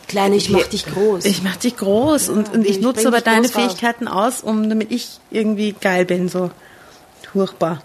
Kleine, 0.07 0.35
ich 0.35 0.50
mach 0.50 0.67
dich 0.67 0.85
groß. 0.85 1.25
ich 1.25 1.43
mach 1.43 1.55
dich 1.55 1.77
groß 1.77 2.29
und, 2.29 2.53
und 2.53 2.63
ich 2.65 2.77
ich 2.77 2.81
nutze 2.81 3.07
aber 3.07 3.21
deine 3.21 3.47
groß 3.47 3.55
raus. 3.55 3.63
Fähigkeiten 3.65 4.07
aus, 4.07 4.41
um, 4.41 4.69
damit 4.69 4.91
ich 4.91 5.19
irgendwie 5.31 5.73
geil 5.73 6.05
bin, 6.05 6.29
so. 6.29 6.51
Furchtbar. 7.31 7.81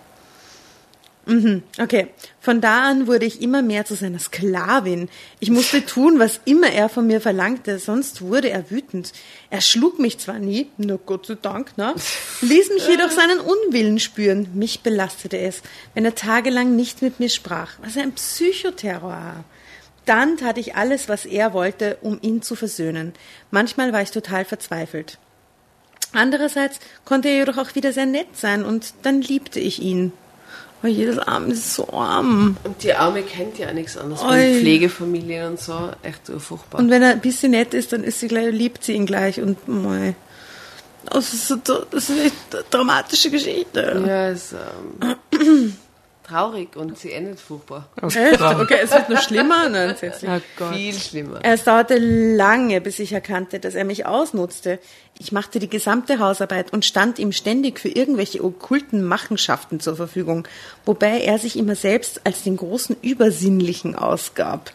Mhm, 1.29 1.63
okay. 1.79 2.09
Von 2.41 2.63
da 2.63 2.89
an 2.89 3.07
wurde 3.07 3.27
ich 3.27 3.43
immer 3.43 3.61
mehr 3.61 3.85
zu 3.85 3.95
seiner 3.95 4.19
Sklavin. 4.19 5.11
Ich 5.41 5.51
musste 5.51 5.85
tun, 5.85 6.19
was 6.19 6.41
immer 6.47 6.73
er 6.73 6.89
von 6.89 7.07
mir 7.07 7.21
verlangte, 7.21 7.79
sonst 7.79 8.23
wurde 8.23 8.49
er 8.49 8.71
wütend. 8.71 9.13
Er 9.51 9.61
schlug 9.61 9.99
mich 9.99 10.19
zwar 10.19 10.39
nie, 10.39 10.71
nur 10.79 10.97
Gott 10.97 11.27
sei 11.27 11.35
Dank, 11.35 11.77
ne? 11.77 11.95
ließ 12.41 12.71
mich 12.71 12.89
jedoch 12.89 13.11
seinen 13.11 13.41
Unwillen 13.41 13.99
spüren. 13.99 14.49
Mich 14.55 14.81
belastete 14.81 15.37
es, 15.37 15.61
wenn 15.93 16.07
er 16.07 16.15
tagelang 16.15 16.77
nicht 16.77 17.03
mit 17.03 17.21
mir 17.21 17.29
sprach. 17.29 17.73
Was 17.83 17.99
ein 17.99 18.13
Psychoterror. 18.13 19.45
Dann 20.07 20.39
tat 20.39 20.57
ich 20.57 20.77
alles, 20.77 21.11
was 21.11 21.27
er 21.27 21.53
wollte, 21.53 21.99
um 22.01 22.19
ihn 22.23 22.41
zu 22.41 22.55
versöhnen. 22.55 23.13
Manchmal 23.51 23.93
war 23.93 24.01
ich 24.01 24.13
total 24.13 24.47
verzweifelt. 24.47 25.19
Andererseits 26.13 26.81
konnte 27.05 27.29
er 27.29 27.41
jedoch 27.41 27.59
auch 27.59 27.75
wieder 27.75 27.93
sehr 27.93 28.07
nett 28.07 28.29
sein 28.35 28.65
und 28.65 28.95
dann 29.03 29.21
liebte 29.21 29.61
ich 29.61 29.83
ihn. 29.83 30.15
Oh, 30.83 30.87
jedes 30.87 31.19
Arm 31.19 31.51
ist 31.51 31.75
so 31.75 31.93
arm. 31.93 32.57
Und 32.63 32.83
die 32.85 32.95
Arme 32.95 33.23
kennt 33.23 33.59
ja 33.59 33.73
nichts 33.73 33.97
anderes. 33.97 34.23
Oi. 34.23 34.61
Pflegefamilien 34.61 35.49
und 35.49 35.61
so. 35.61 35.91
Echt 36.03 36.21
furchtbar. 36.39 36.79
Und 36.79 36.91
wenn 36.91 37.03
er 37.03 37.11
ein 37.11 37.21
bisschen 37.21 37.51
nett 37.51 37.75
ist, 37.75 37.93
dann 37.93 38.05
ist 38.05 38.21
sie 38.21 38.29
gleich, 38.29 38.53
liebt 38.53 38.85
sie 38.85 38.93
ihn 38.93 39.07
gleich 39.07 39.41
und 39.41 39.67
mei. 39.67 40.15
Das 41.11 41.33
ist, 41.33 41.49
so, 41.49 41.57
das 41.57 42.11
ist 42.11 42.21
echt 42.21 42.35
eine 42.53 42.65
dramatische 42.71 43.31
Geschichte. 43.31 44.05
ja, 44.07 44.29
ist 44.29 44.55
ähm, 45.33 45.77
traurig 46.29 46.77
und 46.77 46.99
sie 46.99 47.13
endet 47.13 47.41
furchtbar. 47.41 47.89
Echt? 48.03 48.41
Okay, 48.41 48.79
es 48.83 48.91
wird 48.91 49.09
noch 49.09 49.23
schlimmer. 49.23 49.69
Nein. 49.69 49.95
Oh 50.01 50.41
Gott. 50.57 50.75
Viel 50.75 50.95
schlimmer. 50.95 51.41
Es 51.43 51.65
dauerte 51.65 51.99
lange, 51.99 52.81
bis 52.81 52.99
ich 52.99 53.13
erkannte, 53.13 53.61
dass 53.61 53.75
er 53.75 53.85
mich 53.85 54.07
ausnutzte. 54.07 54.79
Ich 55.19 55.33
machte 55.33 55.59
die 55.59 55.69
gesamte 55.69 56.19
Hausarbeit 56.19 56.73
und 56.73 56.85
stand 56.85 57.19
ihm 57.19 57.33
ständig 57.33 57.81
für 57.81 57.89
irgendwelche 57.89 58.45
okkulten 58.45 59.05
Machenschaften 59.05 59.81
zur 59.81 59.97
Verfügung, 59.97 60.47
wobei 60.85 61.21
er 61.21 61.39
sich 61.39 61.59
immer 61.59 61.75
selbst 61.75 62.21
als 62.25 62.43
den 62.43 62.57
großen 62.57 62.97
Übersinnlichen 63.03 63.97
ausgab. 63.97 64.73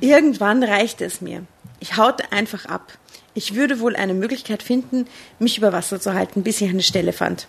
Irgendwann 0.00 0.62
reichte 0.62 1.04
es 1.04 1.20
mir. 1.20 1.44
Ich 1.80 1.96
haute 1.96 2.32
einfach 2.32 2.66
ab. 2.66 2.92
Ich 3.34 3.54
würde 3.54 3.78
wohl 3.78 3.94
eine 3.94 4.14
Möglichkeit 4.14 4.62
finden, 4.62 5.06
mich 5.38 5.58
über 5.58 5.72
Wasser 5.72 6.00
zu 6.00 6.14
halten, 6.14 6.42
bis 6.42 6.60
ich 6.60 6.68
eine 6.68 6.82
Stelle 6.82 7.12
fand. 7.12 7.46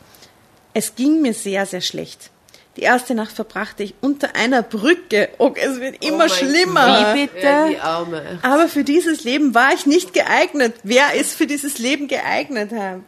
Es 0.80 0.96
ging 0.96 1.22
mir 1.22 1.34
sehr, 1.34 1.66
sehr 1.66 1.82
schlecht. 1.82 2.30
Die 2.78 2.84
erste 2.84 3.14
Nacht 3.14 3.34
verbrachte 3.34 3.84
ich 3.84 3.96
unter 4.00 4.34
einer 4.38 4.64
Brücke. 4.64 5.28
Oh, 5.38 5.52
es 5.54 5.82
wird 5.82 6.02
immer 6.06 6.20
mein 6.20 6.30
schlimmer. 6.30 7.14
Wie 7.14 7.26
bitte? 7.26 7.46
Ja, 7.46 7.68
die 7.68 7.80
Arme. 7.80 8.40
Aber 8.44 8.70
für 8.70 8.86
dieses 8.86 9.26
Leben 9.26 9.54
war 9.54 9.74
ich 9.74 9.86
nicht 9.86 10.14
geeignet. 10.14 10.76
Wer 10.84 11.16
ist 11.16 11.36
für 11.36 11.48
dieses 11.48 11.80
Leben 11.80 12.08
geeignet, 12.08 12.72
Herr? 12.72 13.02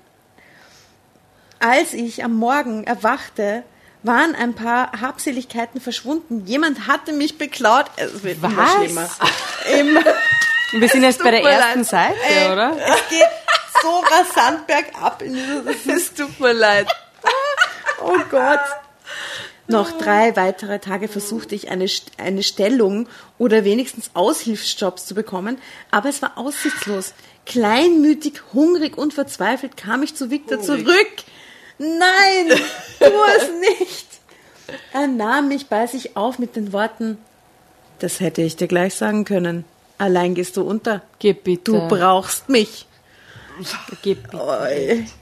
Als 1.59 1.93
ich 1.93 2.25
am 2.25 2.35
Morgen 2.35 2.83
erwachte, 2.83 3.63
waren 4.03 4.35
ein 4.35 4.53
paar 4.53 4.99
Habseligkeiten 4.99 5.79
verschwunden. 5.79 6.45
Jemand 6.45 6.87
hatte 6.87 7.13
mich 7.13 7.37
beklaut. 7.37 7.85
Es 7.95 8.21
wird 8.21 8.43
immer 8.43 8.57
Was? 8.57 8.73
schlimmer. 8.73 9.09
Immer. 9.79 10.03
Wir 10.73 10.89
sind 10.89 11.03
jetzt 11.03 11.23
bei 11.23 11.31
der 11.31 11.41
ersten 11.41 11.79
leid. 11.79 11.87
Seite, 11.87 12.51
oder? 12.51 12.75
Es 12.85 13.09
geht 13.09 13.29
so 13.81 14.03
rasant 14.11 14.67
bergab 14.67 15.21
in 15.21 15.37
Es 15.87 16.13
tut 16.13 16.37
mir 16.37 16.51
leid. 16.51 16.87
Oh 18.03 18.19
Gott. 18.29 18.59
Noch 19.67 19.91
drei 19.97 20.35
weitere 20.35 20.79
Tage 20.79 21.07
versuchte 21.07 21.55
ich 21.55 21.69
eine, 21.69 21.85
eine 22.17 22.43
Stellung 22.43 23.07
oder 23.37 23.63
wenigstens 23.63 24.11
Aushilfsjobs 24.13 25.05
zu 25.05 25.15
bekommen, 25.15 25.57
aber 25.91 26.09
es 26.09 26.21
war 26.21 26.37
aussichtslos. 26.37 27.13
Kleinmütig, 27.45 28.41
hungrig 28.53 28.97
und 28.97 29.13
verzweifelt 29.13 29.77
kam 29.77 30.03
ich 30.03 30.15
zu 30.15 30.29
Victor 30.29 30.59
zurück. 30.61 31.07
Nein, 31.77 32.49
tu 32.99 33.11
es 33.37 33.77
nicht. 33.77 34.07
Er 34.93 35.07
nahm 35.07 35.47
mich 35.47 35.67
bei 35.67 35.87
sich 35.87 36.15
auf 36.15 36.37
mit 36.37 36.55
den 36.55 36.73
Worten, 36.73 37.17
das 38.01 38.19
hätte 38.19 38.41
ich 38.41 38.55
dir 38.55 38.67
gleich 38.67 38.95
sagen 38.95 39.25
können. 39.25 39.63
Allein 39.99 40.33
gehst 40.33 40.57
du 40.57 40.63
unter. 40.63 41.03
Gib 41.19 41.43
bitte. 41.43 41.71
Du 41.71 41.87
brauchst 41.87 42.49
mich. 42.49 42.87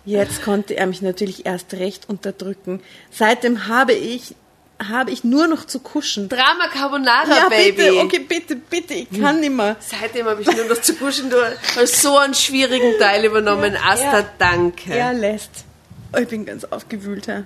Jetzt 0.05 0.43
konnte 0.43 0.75
er 0.75 0.87
mich 0.87 1.01
natürlich 1.01 1.45
erst 1.45 1.73
recht 1.73 2.09
unterdrücken. 2.09 2.81
Seitdem 3.11 3.67
habe 3.67 3.93
ich, 3.93 4.35
habe 4.81 5.11
ich 5.11 5.23
nur 5.23 5.47
noch 5.47 5.65
zu 5.65 5.79
kuschen. 5.79 6.29
Drama 6.29 6.67
Carbonara, 6.71 7.29
ja, 7.29 7.49
Baby. 7.49 7.71
bitte, 7.71 7.99
okay, 7.99 8.19
bitte, 8.19 8.55
bitte, 8.55 8.93
ich 8.93 9.11
kann 9.19 9.39
nicht 9.39 9.51
mehr. 9.53 9.75
Seitdem 9.79 10.27
habe 10.27 10.41
ich 10.41 10.47
nur 10.47 10.65
noch 10.65 10.81
zu 10.81 10.95
kuschen. 10.95 11.29
Du 11.29 11.37
hast 11.75 12.01
so 12.01 12.17
einen 12.17 12.33
schwierigen 12.33 12.97
Teil 12.99 13.25
übernommen. 13.25 13.75
Asta, 13.75 14.19
ja. 14.19 14.29
danke. 14.37 14.93
Er 14.93 15.13
lässt. 15.13 15.65
Oh, 16.13 16.17
ich 16.17 16.27
bin 16.27 16.45
ganz 16.45 16.63
aufgewühlt, 16.63 17.27
Herr. 17.27 17.45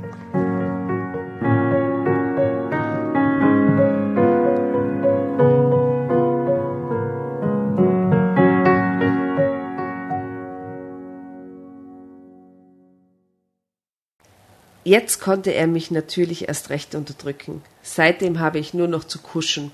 Jetzt 14.91 15.21
konnte 15.21 15.53
er 15.53 15.67
mich 15.67 15.89
natürlich 15.89 16.49
erst 16.49 16.69
recht 16.69 16.95
unterdrücken. 16.95 17.61
Seitdem 17.81 18.41
habe 18.41 18.59
ich 18.59 18.73
nur 18.73 18.89
noch 18.89 19.05
zu 19.05 19.19
kuschen. 19.19 19.71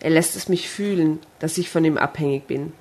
Er 0.00 0.08
lässt 0.08 0.34
es 0.34 0.48
mich 0.48 0.70
fühlen, 0.70 1.18
dass 1.40 1.58
ich 1.58 1.68
von 1.68 1.84
ihm 1.84 1.98
abhängig 1.98 2.46
bin. 2.46 2.72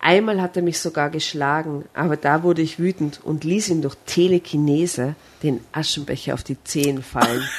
Einmal 0.00 0.40
hat 0.40 0.56
er 0.56 0.62
mich 0.62 0.78
sogar 0.78 1.10
geschlagen, 1.10 1.84
aber 1.92 2.16
da 2.16 2.42
wurde 2.44 2.62
ich 2.62 2.78
wütend 2.78 3.20
und 3.22 3.44
ließ 3.44 3.68
ihn 3.68 3.82
durch 3.82 3.96
Telekinese 4.06 5.16
den 5.42 5.60
Aschenbecher 5.70 6.32
auf 6.32 6.44
die 6.44 6.64
Zehen 6.64 7.02
fallen. 7.02 7.46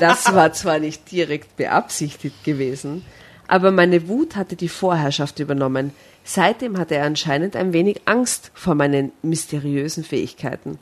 Das 0.00 0.32
war 0.34 0.52
zwar 0.52 0.80
nicht 0.80 1.12
direkt 1.12 1.56
beabsichtigt 1.56 2.42
gewesen, 2.42 3.04
aber 3.46 3.70
meine 3.70 4.08
Wut 4.08 4.34
hatte 4.34 4.56
die 4.56 4.68
Vorherrschaft 4.68 5.38
übernommen. 5.38 5.92
Seitdem 6.24 6.76
hatte 6.78 6.96
er 6.96 7.06
anscheinend 7.06 7.54
ein 7.54 7.72
wenig 7.72 8.02
Angst 8.04 8.50
vor 8.54 8.74
meinen 8.74 9.12
mysteriösen 9.22 10.02
Fähigkeiten. 10.02 10.78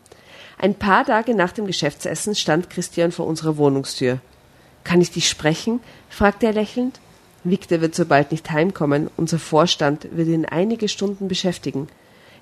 Ein 0.62 0.76
paar 0.76 1.04
Tage 1.04 1.34
nach 1.34 1.50
dem 1.50 1.66
Geschäftsessen 1.66 2.36
stand 2.36 2.70
Christian 2.70 3.10
vor 3.10 3.26
unserer 3.26 3.56
Wohnungstür. 3.56 4.20
Kann 4.84 5.00
ich 5.00 5.10
dich 5.10 5.28
sprechen? 5.28 5.80
fragte 6.08 6.46
er 6.46 6.52
lächelnd. 6.52 7.00
Victor 7.42 7.80
wird 7.80 7.96
so 7.96 8.06
bald 8.06 8.30
nicht 8.30 8.48
heimkommen. 8.48 9.10
Unser 9.16 9.40
Vorstand 9.40 10.06
wird 10.12 10.28
ihn 10.28 10.44
einige 10.44 10.88
Stunden 10.88 11.26
beschäftigen. 11.26 11.88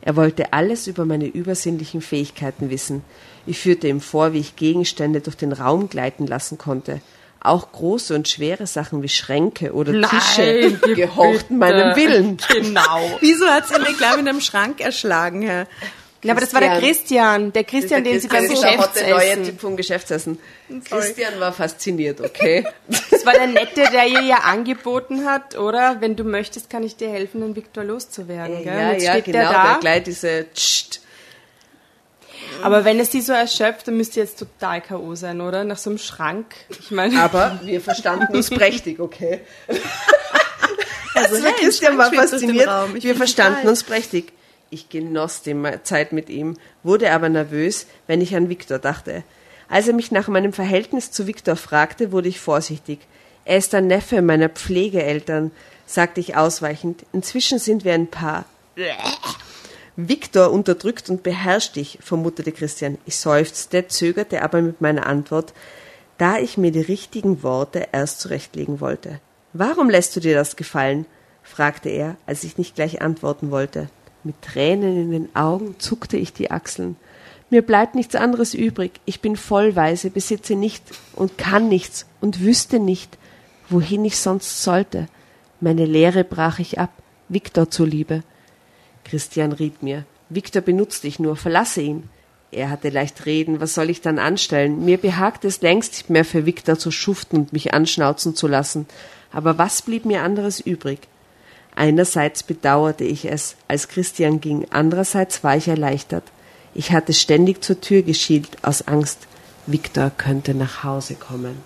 Er 0.02 0.16
wollte 0.16 0.52
alles 0.52 0.86
über 0.86 1.06
meine 1.06 1.28
übersinnlichen 1.28 2.02
Fähigkeiten 2.02 2.68
wissen. 2.68 3.04
Ich 3.46 3.58
führte 3.58 3.88
ihm 3.88 4.02
vor, 4.02 4.34
wie 4.34 4.40
ich 4.40 4.54
Gegenstände 4.54 5.22
durch 5.22 5.38
den 5.38 5.52
Raum 5.52 5.88
gleiten 5.88 6.26
lassen 6.26 6.58
konnte. 6.58 7.00
Auch 7.42 7.72
große 7.72 8.14
und 8.14 8.28
schwere 8.28 8.66
Sachen 8.66 9.02
wie 9.02 9.08
Schränke 9.08 9.72
oder 9.72 9.92
Tische 10.10 10.76
Nein, 10.82 10.94
gehorchten 10.94 11.56
meinem 11.56 11.96
Willen. 11.96 12.36
Genau. 12.52 13.18
Wieso 13.20 13.46
hat 13.46 13.66
sie 13.66 13.76
ihn 13.76 13.96
gleich 13.96 14.18
mit 14.18 14.28
einem 14.28 14.42
Schrank 14.42 14.82
erschlagen, 14.82 15.40
Herr? 15.40 15.66
Ja, 16.22 16.32
aber 16.32 16.40
das 16.42 16.52
war 16.52 16.60
der 16.60 16.78
Christian. 16.78 17.52
Der 17.52 17.64
Christian, 17.64 18.04
den 18.04 18.20
sie 18.20 18.28
beim 18.28 18.44
ist 18.44 18.62
der 18.62 18.76
neue 18.76 18.76
Geschäftsessen. 18.76 19.44
Typ 19.44 19.60
vom 19.60 19.76
Geschäftsessen. 19.76 20.38
Christian 20.88 21.40
war 21.40 21.52
fasziniert, 21.52 22.20
okay? 22.20 22.64
Das 23.10 23.24
war 23.26 23.32
der 23.34 23.46
Nette, 23.46 23.84
der 23.92 24.06
ihr 24.06 24.22
ja 24.22 24.36
angeboten 24.36 25.26
hat, 25.26 25.56
oder? 25.56 25.96
Wenn 26.00 26.16
du 26.16 26.24
möchtest, 26.24 26.68
kann 26.70 26.82
ich 26.82 26.96
dir 26.96 27.10
helfen, 27.10 27.40
den 27.40 27.56
Viktor 27.56 27.84
loszuwerden. 27.84 28.62
Gell? 28.62 28.72
ja, 28.72 28.92
ja, 28.92 29.20
genau, 29.20 29.38
der 29.38 29.48
der 29.48 29.52
da. 29.52 29.78
gleich 29.80 30.02
diese 30.04 30.46
Tscht. 30.54 31.00
Aber 32.62 32.84
wenn 32.84 32.98
es 33.00 33.12
sie 33.12 33.20
so 33.20 33.32
erschöpft, 33.32 33.88
dann 33.88 33.96
müsste 33.96 34.20
jetzt 34.20 34.38
total 34.38 34.80
K.O. 34.80 35.14
sein, 35.14 35.40
oder? 35.40 35.64
Nach 35.64 35.78
so 35.78 35.90
einem 35.90 35.98
Schrank. 35.98 36.46
Ich 36.68 36.90
meine, 36.90 37.20
Aber 37.22 37.60
wir 37.62 37.80
verstanden 37.80 38.34
uns 38.34 38.50
prächtig, 38.50 39.00
okay? 39.00 39.40
Also, 41.14 41.36
Also 41.36 41.48
Christian 41.58 41.98
war 41.98 42.12
fasziniert. 42.12 42.68
Wir 42.94 43.14
verstanden 43.16 43.56
total- 43.56 43.70
uns 43.70 43.84
prächtig. 43.84 44.32
Ich 44.70 44.88
genoss 44.88 45.42
die 45.42 45.56
Zeit 45.82 46.12
mit 46.12 46.30
ihm, 46.30 46.56
wurde 46.82 47.10
aber 47.12 47.28
nervös, 47.28 47.86
wenn 48.06 48.20
ich 48.20 48.36
an 48.36 48.48
Viktor 48.48 48.78
dachte. 48.78 49.24
Als 49.68 49.88
er 49.88 49.94
mich 49.94 50.12
nach 50.12 50.28
meinem 50.28 50.52
Verhältnis 50.52 51.10
zu 51.10 51.26
Viktor 51.26 51.56
fragte, 51.56 52.12
wurde 52.12 52.28
ich 52.28 52.40
vorsichtig. 52.40 53.00
Er 53.44 53.56
ist 53.58 53.72
der 53.72 53.80
Neffe 53.80 54.22
meiner 54.22 54.48
Pflegeeltern, 54.48 55.50
sagte 55.86 56.20
ich 56.20 56.36
ausweichend. 56.36 57.04
Inzwischen 57.12 57.58
sind 57.58 57.84
wir 57.84 57.94
ein 57.94 58.08
Paar. 58.08 58.44
Viktor 59.96 60.50
unterdrückt 60.50 61.10
und 61.10 61.22
beherrscht 61.22 61.76
dich, 61.76 61.98
vermutete 62.00 62.52
Christian. 62.52 62.98
Ich 63.06 63.16
seufzte, 63.16 63.88
zögerte 63.88 64.42
aber 64.42 64.62
mit 64.62 64.80
meiner 64.80 65.06
Antwort. 65.06 65.52
da 66.20 66.36
ich 66.36 66.58
mir 66.58 66.70
die 66.70 66.82
richtigen 66.82 67.42
Worte 67.42 67.88
erst 67.92 68.20
zurechtlegen 68.20 68.80
wollte. 68.80 69.20
Warum 69.54 69.88
lässt 69.88 70.14
du 70.14 70.20
dir 70.20 70.34
das 70.34 70.54
gefallen? 70.54 71.06
fragte 71.42 71.88
er, 71.88 72.16
als 72.26 72.44
ich 72.44 72.58
nicht 72.58 72.74
gleich 72.74 73.00
antworten 73.00 73.50
wollte. 73.50 73.88
Mit 74.22 74.42
Tränen 74.42 74.96
in 74.96 75.10
den 75.10 75.36
Augen 75.36 75.76
zuckte 75.78 76.16
ich 76.16 76.32
die 76.32 76.50
Achseln. 76.50 76.96
Mir 77.48 77.62
bleibt 77.62 77.94
nichts 77.94 78.14
anderes 78.14 78.54
übrig. 78.54 79.00
Ich 79.06 79.20
bin 79.20 79.36
vollweise, 79.36 80.10
besitze 80.10 80.54
nicht 80.54 80.84
und 81.16 81.36
kann 81.38 81.68
nichts 81.68 82.06
und 82.20 82.40
wüsste 82.40 82.78
nicht, 82.78 83.18
wohin 83.68 84.04
ich 84.04 84.18
sonst 84.18 84.62
sollte. 84.62 85.08
Meine 85.60 85.84
Lehre 85.84 86.22
brach 86.22 86.58
ich 86.58 86.78
ab, 86.78 86.90
Viktor 87.28 87.70
zuliebe. 87.70 88.22
Christian 89.04 89.52
riet 89.52 89.82
mir, 89.82 90.04
Viktor 90.28 90.62
benutzt 90.62 91.04
dich 91.04 91.18
nur, 91.18 91.36
verlasse 91.36 91.80
ihn. 91.80 92.08
Er 92.52 92.70
hatte 92.70 92.88
leicht 92.88 93.26
reden, 93.26 93.60
was 93.60 93.74
soll 93.74 93.90
ich 93.90 94.00
dann 94.00 94.18
anstellen? 94.18 94.84
Mir 94.84 94.98
behagte 94.98 95.48
es 95.48 95.60
längst 95.60 95.92
nicht 95.92 96.10
mehr 96.10 96.24
für 96.24 96.46
Viktor 96.46 96.78
zu 96.78 96.90
schuften 96.90 97.36
und 97.36 97.52
mich 97.52 97.74
anschnauzen 97.74 98.34
zu 98.34 98.48
lassen. 98.48 98.86
Aber 99.32 99.58
was 99.58 99.82
blieb 99.82 100.04
mir 100.04 100.22
anderes 100.22 100.60
übrig? 100.60 101.00
Einerseits 101.74 102.42
bedauerte 102.42 103.04
ich 103.04 103.24
es, 103.24 103.56
als 103.68 103.88
Christian 103.88 104.40
ging, 104.40 104.66
andererseits 104.70 105.42
war 105.44 105.56
ich 105.56 105.68
erleichtert. 105.68 106.24
Ich 106.74 106.92
hatte 106.92 107.12
ständig 107.12 107.62
zur 107.64 107.80
Tür 107.80 108.02
geschielt, 108.02 108.58
aus 108.62 108.86
Angst, 108.86 109.26
Viktor 109.66 110.10
könnte 110.10 110.54
nach 110.54 110.84
Hause 110.84 111.14
kommen. 111.14 111.62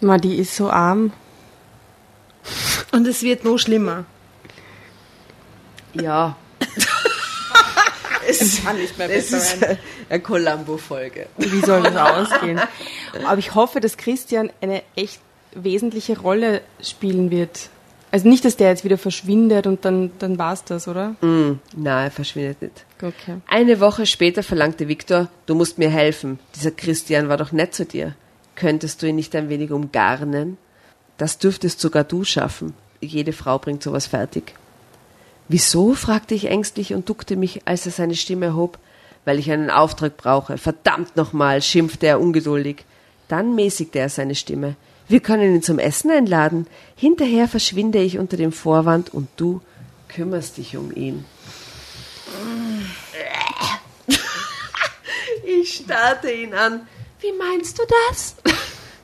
Ma, 0.00 0.18
die 0.18 0.36
ist 0.36 0.56
so 0.56 0.70
arm. 0.70 1.12
Und 2.92 3.06
es 3.06 3.22
wird 3.22 3.44
noch 3.44 3.58
schlimmer. 3.58 4.04
Ja. 5.94 6.36
es 8.28 8.62
kann 8.62 8.76
nicht 8.76 8.96
mehr 8.98 9.08
besser 9.08 9.38
Es 9.38 9.54
ist 9.54 9.64
eine 10.08 10.20
Columbo-Folge. 10.20 11.28
Wie 11.38 11.60
soll 11.60 11.82
das 11.82 11.96
ausgehen? 12.32 12.60
Aber 13.26 13.38
ich 13.38 13.54
hoffe, 13.54 13.80
dass 13.80 13.96
Christian 13.96 14.50
eine 14.60 14.82
echt 14.94 15.20
wesentliche 15.54 16.18
Rolle 16.18 16.60
spielen 16.82 17.30
wird. 17.30 17.70
Also 18.16 18.30
nicht, 18.30 18.46
dass 18.46 18.56
der 18.56 18.70
jetzt 18.70 18.82
wieder 18.82 18.96
verschwindet 18.96 19.66
und 19.66 19.84
dann, 19.84 20.10
dann 20.18 20.38
war's 20.38 20.64
das, 20.64 20.88
oder? 20.88 21.10
Mm, 21.20 21.60
na, 21.76 22.04
er 22.04 22.10
verschwindet 22.10 22.62
nicht. 22.62 22.86
Okay. 23.02 23.42
Eine 23.46 23.78
Woche 23.78 24.06
später 24.06 24.42
verlangte 24.42 24.88
Viktor, 24.88 25.28
du 25.44 25.54
musst 25.54 25.76
mir 25.76 25.90
helfen. 25.90 26.38
Dieser 26.54 26.70
Christian 26.70 27.28
war 27.28 27.36
doch 27.36 27.52
nett 27.52 27.74
zu 27.74 27.84
dir. 27.84 28.14
Könntest 28.54 29.02
du 29.02 29.06
ihn 29.06 29.16
nicht 29.16 29.36
ein 29.36 29.50
wenig 29.50 29.70
umgarnen? 29.70 30.56
Das 31.18 31.36
dürftest 31.36 31.78
sogar 31.78 32.04
du 32.04 32.24
schaffen. 32.24 32.72
Jede 33.02 33.34
Frau 33.34 33.58
bringt 33.58 33.82
sowas 33.82 34.06
fertig. 34.06 34.54
Wieso? 35.48 35.92
fragte 35.92 36.34
ich 36.34 36.46
ängstlich 36.46 36.94
und 36.94 37.10
duckte 37.10 37.36
mich, 37.36 37.68
als 37.68 37.84
er 37.84 37.92
seine 37.92 38.14
Stimme 38.14 38.46
erhob. 38.46 38.78
Weil 39.26 39.38
ich 39.38 39.50
einen 39.50 39.68
Auftrag 39.68 40.16
brauche. 40.16 40.56
Verdammt 40.56 41.16
nochmal, 41.16 41.60
schimpfte 41.60 42.06
er 42.06 42.18
ungeduldig. 42.18 42.86
Dann 43.28 43.54
mäßigte 43.54 43.98
er 43.98 44.08
seine 44.08 44.34
Stimme. 44.34 44.74
Wir 45.08 45.20
können 45.20 45.54
ihn 45.54 45.62
zum 45.62 45.78
Essen 45.78 46.10
einladen. 46.10 46.66
Hinterher 46.96 47.46
verschwinde 47.48 47.98
ich 47.98 48.18
unter 48.18 48.36
dem 48.36 48.52
Vorwand 48.52 49.14
und 49.14 49.28
du 49.36 49.60
kümmerst 50.08 50.56
dich 50.56 50.76
um 50.76 50.94
ihn. 50.94 51.24
Ich 55.44 55.74
starrte 55.84 56.30
ihn 56.30 56.54
an. 56.54 56.88
Wie 57.20 57.32
meinst 57.32 57.78
du 57.78 57.82
das? 58.08 58.34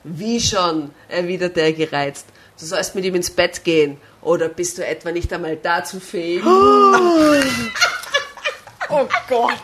Wie 0.03 0.41
schon, 0.41 0.91
erwiderte 1.07 1.61
er 1.61 1.71
gereizt. 1.71 2.25
Du 2.59 2.65
sollst 2.65 2.95
mit 2.95 3.05
ihm 3.05 3.15
ins 3.15 3.29
Bett 3.29 3.63
gehen. 3.63 3.97
Oder 4.21 4.49
bist 4.49 4.77
du 4.77 4.85
etwa 4.85 5.11
nicht 5.11 5.31
einmal 5.31 5.55
dazu 5.55 5.99
fähig? 5.99 6.43
Oh 6.45 7.39
Gott. 9.29 9.63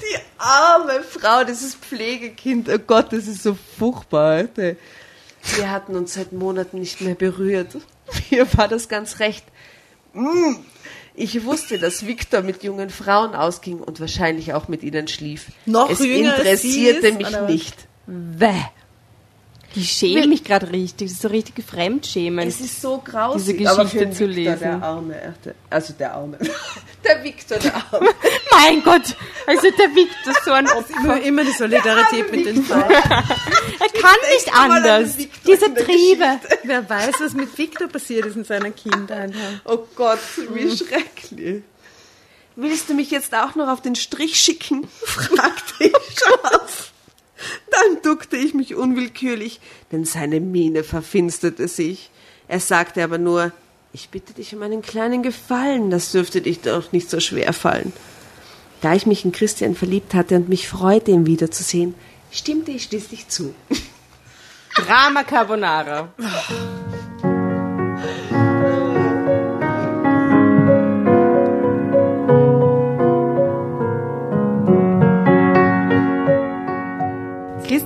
Die 0.00 0.16
arme 0.38 1.02
Frau, 1.02 1.42
dieses 1.44 1.74
Pflegekind. 1.74 2.68
Oh 2.68 2.78
Gott, 2.78 3.12
das 3.12 3.26
ist 3.26 3.42
so 3.42 3.56
furchtbar. 3.78 4.30
Alter. 4.30 4.76
Wir 5.56 5.70
hatten 5.70 5.94
uns 5.96 6.14
seit 6.14 6.32
Monaten 6.32 6.80
nicht 6.80 7.00
mehr 7.00 7.14
berührt. 7.14 7.76
Mir 8.30 8.46
war 8.56 8.68
das 8.68 8.88
ganz 8.88 9.20
recht. 9.20 9.44
Mm. 10.12 10.56
Ich 11.16 11.44
wusste, 11.44 11.78
dass 11.78 12.06
Viktor 12.06 12.42
mit 12.42 12.64
jungen 12.64 12.90
Frauen 12.90 13.34
ausging 13.34 13.78
und 13.78 14.00
wahrscheinlich 14.00 14.52
auch 14.52 14.66
mit 14.66 14.82
ihnen 14.82 15.06
schlief. 15.06 15.46
Noch 15.64 15.88
es 15.88 16.00
jünger 16.00 16.34
als 16.34 16.62
sie 16.62 16.88
interessierte 16.88 17.08
ist, 17.08 17.18
mich 17.18 17.40
nicht. 17.48 17.88
Bäh. 18.06 18.50
Die 19.74 19.84
schämen 19.84 20.28
mich 20.28 20.44
gerade 20.44 20.70
richtig. 20.70 21.08
Das 21.08 21.12
ist 21.14 21.22
so 21.22 21.28
richtige 21.28 21.62
Fremdschämen. 21.62 22.46
Es 22.48 22.60
ist 22.60 22.80
so 22.80 22.98
grausig, 22.98 23.58
Diese 23.58 23.70
aber 23.70 23.84
Geschichte 23.84 24.06
für 24.06 24.12
zu 24.12 24.26
lesen. 24.26 24.58
Der 24.60 24.82
Arme, 24.82 25.34
also 25.70 25.92
der 25.94 26.14
Arme. 26.14 26.38
Der 27.04 27.22
Viktor, 27.22 27.58
der 27.58 27.74
Arme. 27.74 28.08
mein 28.50 28.82
Gott! 28.82 29.14
Also 29.46 29.70
der 29.70 29.94
Victor 29.94 30.32
so 30.42 30.52
ein 30.52 30.64
Immer, 30.64 30.76
Opfer. 30.78 31.22
immer 31.22 31.44
die 31.44 31.52
Solidarität 31.52 32.32
mit 32.32 32.46
den 32.46 32.64
Frauen. 32.64 32.90
Er 32.90 34.00
kann 34.00 34.16
nicht 34.32 34.54
anders. 34.54 35.18
Victor 35.18 35.52
Diese 35.52 35.74
Triebe. 35.74 36.40
Wer 36.62 36.88
weiß, 36.88 37.12
was 37.20 37.34
mit 37.34 37.58
Victor 37.58 37.88
passiert 37.88 38.24
ist 38.24 38.36
in 38.36 38.44
seiner 38.44 38.70
Kindheit. 38.70 39.34
Oh 39.66 39.80
Gott, 39.94 40.18
wie 40.54 40.74
schrecklich. 40.74 41.62
Willst 42.56 42.88
du 42.88 42.94
mich 42.94 43.10
jetzt 43.10 43.34
auch 43.34 43.54
noch 43.54 43.68
auf 43.68 43.82
den 43.82 43.96
Strich 43.96 44.40
schicken? 44.40 44.88
fragte 45.04 45.84
ich 45.84 45.92
scharf. 46.18 46.92
Dann 47.74 48.02
duckte 48.02 48.36
ich 48.36 48.54
mich 48.54 48.74
unwillkürlich, 48.74 49.60
denn 49.90 50.04
seine 50.04 50.40
Miene 50.40 50.84
verfinsterte 50.84 51.68
sich. 51.68 52.10
Er 52.46 52.60
sagte 52.60 53.02
aber 53.02 53.18
nur, 53.18 53.52
ich 53.92 54.10
bitte 54.10 54.32
dich 54.32 54.54
um 54.54 54.62
einen 54.62 54.82
kleinen 54.82 55.22
Gefallen, 55.22 55.90
das 55.90 56.12
dürfte 56.12 56.40
dich 56.40 56.60
doch 56.60 56.92
nicht 56.92 57.10
so 57.10 57.20
schwer 57.20 57.52
fallen. 57.52 57.92
Da 58.80 58.94
ich 58.94 59.06
mich 59.06 59.24
in 59.24 59.32
Christian 59.32 59.74
verliebt 59.74 60.14
hatte 60.14 60.36
und 60.36 60.48
mich 60.48 60.68
freute, 60.68 61.10
ihn 61.10 61.26
wiederzusehen, 61.26 61.94
stimmte 62.30 62.72
ich 62.72 62.84
schließlich 62.84 63.28
zu. 63.28 63.54
Drama 64.76 65.22
Carbonara. 65.22 66.12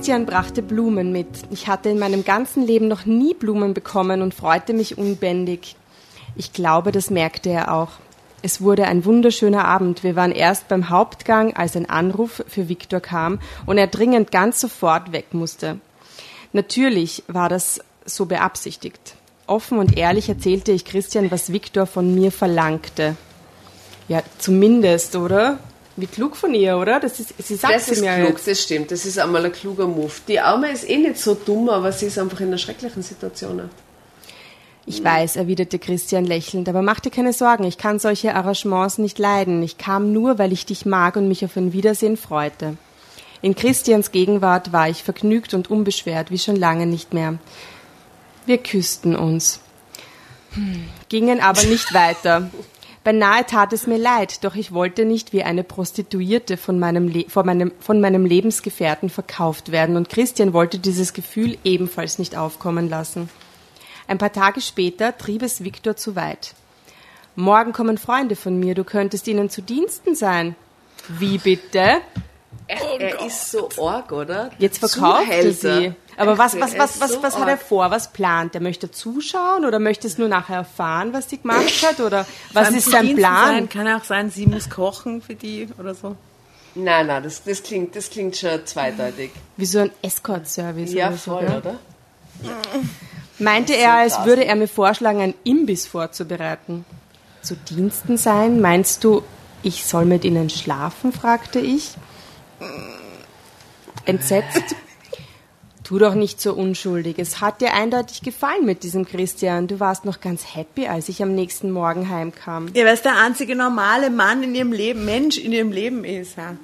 Christian 0.09 0.25
brachte 0.25 0.63
Blumen 0.63 1.11
mit. 1.11 1.27
Ich 1.51 1.67
hatte 1.67 1.89
in 1.89 1.99
meinem 1.99 2.25
ganzen 2.25 2.65
Leben 2.65 2.87
noch 2.87 3.05
nie 3.05 3.35
Blumen 3.35 3.75
bekommen 3.75 4.23
und 4.23 4.33
freute 4.33 4.73
mich 4.73 4.97
unbändig. 4.97 5.75
Ich 6.35 6.51
glaube, 6.51 6.91
das 6.91 7.11
merkte 7.11 7.51
er 7.51 7.71
auch. 7.71 7.89
Es 8.41 8.59
wurde 8.59 8.85
ein 8.85 9.05
wunderschöner 9.05 9.65
Abend. 9.65 10.03
Wir 10.03 10.15
waren 10.15 10.31
erst 10.31 10.67
beim 10.67 10.89
Hauptgang, 10.89 11.55
als 11.55 11.75
ein 11.75 11.87
Anruf 11.87 12.43
für 12.47 12.67
Viktor 12.69 13.01
kam 13.01 13.37
und 13.67 13.77
er 13.77 13.85
dringend 13.85 14.31
ganz 14.31 14.59
sofort 14.59 15.11
weg 15.11 15.35
musste. 15.35 15.79
Natürlich 16.53 17.21
war 17.27 17.47
das 17.47 17.79
so 18.03 18.25
beabsichtigt. 18.25 19.13
Offen 19.45 19.77
und 19.77 19.95
ehrlich 19.95 20.27
erzählte 20.27 20.71
ich 20.71 20.85
Christian, 20.85 21.29
was 21.29 21.53
Viktor 21.53 21.85
von 21.85 22.15
mir 22.15 22.31
verlangte. 22.31 23.15
Ja, 24.07 24.23
zumindest, 24.39 25.15
oder? 25.15 25.59
Wie 26.01 26.07
klug 26.07 26.35
von 26.35 26.53
ihr, 26.53 26.77
oder? 26.77 26.99
Das 26.99 27.19
ist, 27.19 27.33
sie 27.37 27.55
sagte 27.55 27.77
Das 27.77 27.89
ist 27.89 28.01
mir 28.01 28.15
klug, 28.15 28.29
jetzt. 28.29 28.47
das 28.47 28.61
stimmt. 28.61 28.91
Das 28.91 29.05
ist 29.05 29.19
einmal 29.19 29.45
ein 29.45 29.51
kluger 29.51 29.87
Move. 29.87 30.11
Die 30.27 30.39
Arme 30.39 30.71
ist 30.71 30.87
eh 30.89 30.97
nicht 30.97 31.17
so 31.17 31.33
dumm, 31.35 31.69
aber 31.69 31.91
sie 31.91 32.07
ist 32.07 32.17
einfach 32.17 32.39
in 32.41 32.47
einer 32.47 32.57
schrecklichen 32.57 33.01
Situation. 33.03 33.69
Ich 34.85 35.03
weiß, 35.03 35.35
erwiderte 35.35 35.77
Christian 35.77 36.25
lächelnd, 36.25 36.67
aber 36.67 36.81
mach 36.81 36.99
dir 36.99 37.11
keine 37.11 37.31
Sorgen, 37.33 37.63
ich 37.63 37.77
kann 37.77 37.99
solche 37.99 38.33
Arrangements 38.33 38.97
nicht 38.97 39.19
leiden. 39.19 39.61
Ich 39.61 39.77
kam 39.77 40.13
nur, 40.13 40.39
weil 40.39 40.51
ich 40.51 40.65
dich 40.65 40.85
mag 40.85 41.15
und 41.15 41.27
mich 41.27 41.45
auf 41.45 41.55
ein 41.57 41.73
Wiedersehen 41.73 42.17
freute. 42.17 42.75
In 43.41 43.55
Christians 43.55 44.11
Gegenwart 44.11 44.73
war 44.73 44.89
ich 44.89 45.03
vergnügt 45.03 45.53
und 45.53 45.69
unbeschwert, 45.69 46.31
wie 46.31 46.39
schon 46.39 46.55
lange 46.55 46.87
nicht 46.87 47.13
mehr. 47.13 47.37
Wir 48.47 48.57
küssten 48.57 49.15
uns, 49.15 49.59
Hm, 50.53 50.85
gingen 51.09 51.39
aber 51.39 51.61
nicht 51.63 51.93
weiter. 51.93 52.49
Beinahe 53.03 53.45
tat 53.45 53.71
es 53.71 53.87
mir 53.87 53.97
leid, 53.97 54.43
doch 54.43 54.55
ich 54.55 54.73
wollte 54.73 55.05
nicht 55.05 55.31
wie 55.31 55.43
eine 55.43 55.63
Prostituierte 55.63 56.57
von 56.57 56.79
meinem, 56.79 57.07
Le 57.07 57.25
von 57.29 57.45
meinem, 57.45 57.71
von 57.79 58.01
meinem 58.01 58.25
Lebensgefährten 58.25 59.09
verkauft 59.09 59.71
werden, 59.71 59.95
und 59.95 60.09
Christian 60.09 60.51
wollte 60.53 60.79
dieses 60.79 61.13
Gefühl 61.13 61.57
ebenfalls 61.63 62.19
nicht 62.19 62.35
aufkommen 62.35 62.89
lassen. 62.89 63.29
Ein 64.07 64.17
paar 64.17 64.33
Tage 64.33 64.59
später 64.59 65.17
trieb 65.17 65.43
es 65.43 65.63
Viktor 65.63 65.95
zu 65.95 66.15
weit. 66.15 66.55
Morgen 67.35 67.71
kommen 67.71 67.97
Freunde 67.97 68.35
von 68.35 68.59
mir, 68.59 68.75
du 68.75 68.83
könntest 68.83 69.27
ihnen 69.27 69.49
zu 69.49 69.61
Diensten 69.61 70.13
sein. 70.13 70.55
Wie 71.07 71.37
bitte? 71.37 72.01
Er, 72.67 72.99
er 73.01 73.25
ist 73.25 73.51
so 73.51 73.69
arg, 73.81 74.11
oder? 74.11 74.51
Jetzt 74.59 74.77
verkauft 74.79 75.23
er 75.31 75.41
Zuhälter. 75.53 75.81
sie. 75.81 75.93
Aber 76.17 76.37
was, 76.37 76.53
Er 76.53 76.61
was, 76.61 76.77
was, 76.77 77.01
was, 77.01 77.11
so 77.13 77.23
was 77.23 77.37
hat 77.37 77.47
er 77.47 77.57
vor? 77.57 77.89
Was 77.91 78.11
plant? 78.11 78.53
Er 78.53 78.61
möchte 78.61 78.91
zuschauen 78.91 79.65
oder 79.65 79.79
möchte 79.79 80.05
es 80.05 80.17
nur 80.17 80.27
nachher 80.27 80.57
erfahren, 80.57 81.13
was 81.13 81.29
sie 81.29 81.37
gemacht 81.39 81.83
hat? 81.87 81.99
Oder 81.99 82.25
was 82.53 82.71
ist 82.71 82.91
sein 82.91 83.15
Plan? 83.15 83.47
Sein, 83.55 83.69
kann 83.69 83.87
auch 83.87 84.03
sein, 84.03 84.29
sie 84.29 84.45
muss 84.45 84.69
kochen 84.69 85.21
für 85.21 85.35
die 85.35 85.69
oder 85.79 85.95
so. 85.95 86.15
Nein, 86.75 87.07
nein, 87.07 87.23
das, 87.23 87.43
das, 87.43 87.63
klingt, 87.63 87.95
das 87.95 88.09
klingt 88.09 88.37
schon 88.37 88.63
zweideutig. 88.65 89.31
Wie 89.57 89.65
so 89.65 89.79
ein 89.79 89.91
Escort-Service 90.03 90.93
Ja, 90.93 91.07
oder 91.07 91.17
so. 91.17 91.31
voll, 91.31 91.45
gell? 91.45 91.57
oder? 91.57 91.75
Meinte 93.39 93.73
er, 93.73 93.93
als 93.93 94.25
würde 94.25 94.45
er 94.45 94.55
mir 94.55 94.67
vorschlagen, 94.67 95.21
einen 95.21 95.33
Imbiss 95.43 95.87
vorzubereiten. 95.87 96.85
Zu 97.41 97.55
Diensten 97.55 98.17
sein? 98.17 98.59
Meinst 98.59 99.03
du, 99.03 99.23
ich 99.63 99.85
soll 99.85 100.05
mit 100.05 100.25
ihnen 100.25 100.49
schlafen? 100.49 101.13
fragte 101.13 101.59
ich. 101.59 101.91
Entsetzt. 104.05 104.75
Tu 105.83 105.97
doch 105.97 106.13
nicht 106.13 106.39
so 106.39 106.53
unschuldig. 106.53 107.17
Es 107.17 107.41
hat 107.41 107.61
dir 107.61 107.73
eindeutig 107.73 108.21
gefallen 108.21 108.63
mit 108.63 108.83
diesem 108.83 109.05
Christian. 109.05 109.65
Du 109.65 109.79
warst 109.79 110.05
noch 110.05 110.21
ganz 110.21 110.55
happy, 110.55 110.87
als 110.87 111.09
ich 111.09 111.23
am 111.23 111.33
nächsten 111.33 111.71
Morgen 111.71 112.09
heimkam. 112.09 112.67
Ja, 112.75 112.85
weil 112.85 112.93
es 112.93 113.01
der 113.01 113.17
einzige 113.17 113.55
normale 113.55 114.11
Mann 114.11 114.43
in 114.43 114.53
ihrem 114.53 114.71
Leben, 114.71 115.03
Mensch 115.05 115.39
in 115.39 115.51
ihrem 115.51 115.71
Leben 115.71 116.03
ist. 116.03 116.37
Ja. 116.37 116.57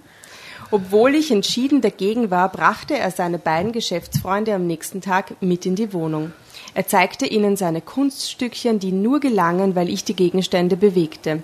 Obwohl 0.70 1.16
ich 1.16 1.32
entschieden 1.32 1.82
dagegen 1.82 2.32
war, 2.32 2.50
brachte 2.52 2.98
er 2.98 3.10
seine 3.10 3.40
beiden 3.40 3.72
Geschäftsfreunde 3.72 4.54
am 4.54 4.68
nächsten 4.68 5.02
Tag 5.02 5.42
mit 5.42 5.66
in 5.66 5.76
die 5.76 5.94
Wohnung. 5.94 6.32
Er 6.74 6.88
zeigte 6.88 7.26
ihnen 7.26 7.56
seine 7.56 7.82
Kunststückchen, 7.82 8.80
die 8.80 8.92
nur 8.92 9.20
gelangen, 9.20 9.76
weil 9.76 9.90
ich 9.90 10.04
die 10.04 10.16
Gegenstände 10.16 10.76
bewegte. 10.76 11.42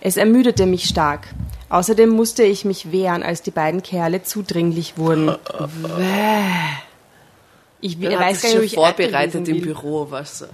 Es 0.00 0.16
ermüdete 0.16 0.66
mich 0.66 0.84
stark. 0.84 1.28
Außerdem 1.74 2.08
musste 2.08 2.44
ich 2.44 2.64
mich 2.64 2.92
wehren, 2.92 3.24
als 3.24 3.42
die 3.42 3.50
beiden 3.50 3.82
Kerle 3.82 4.22
zudringlich 4.22 4.96
wurden. 4.96 5.34
Ich 7.80 7.98
Dann 7.98 8.12
weiß 8.16 8.42
gar 8.42 8.48
nicht, 8.50 8.58
ob 8.58 8.62
ich 8.62 8.74
vorbereitet 8.74 9.48
im 9.48 9.60
Büro, 9.60 10.06
was 10.08 10.38
so. 10.38 10.46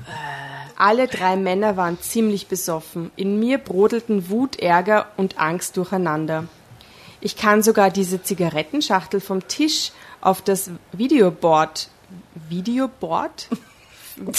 Alle 0.77 1.09
drei 1.09 1.37
Männer 1.37 1.77
waren 1.77 2.01
ziemlich 2.01 2.47
besoffen. 2.47 3.11
In 3.17 3.39
mir 3.39 3.59
brodelten 3.59 4.31
Wut, 4.31 4.59
Ärger 4.61 5.09
und 5.19 5.39
Angst 5.39 5.77
durcheinander. 5.77 6.45
Ich 7.21 7.37
kann 7.37 7.63
sogar 7.63 7.91
diese 7.91 8.23
Zigarettenschachtel 8.23 9.21
vom 9.21 9.47
Tisch 9.47 9.93
auf 10.23 10.41
das 10.41 10.71
Videoboard. 10.93 11.91
Videoboard? 12.49 13.49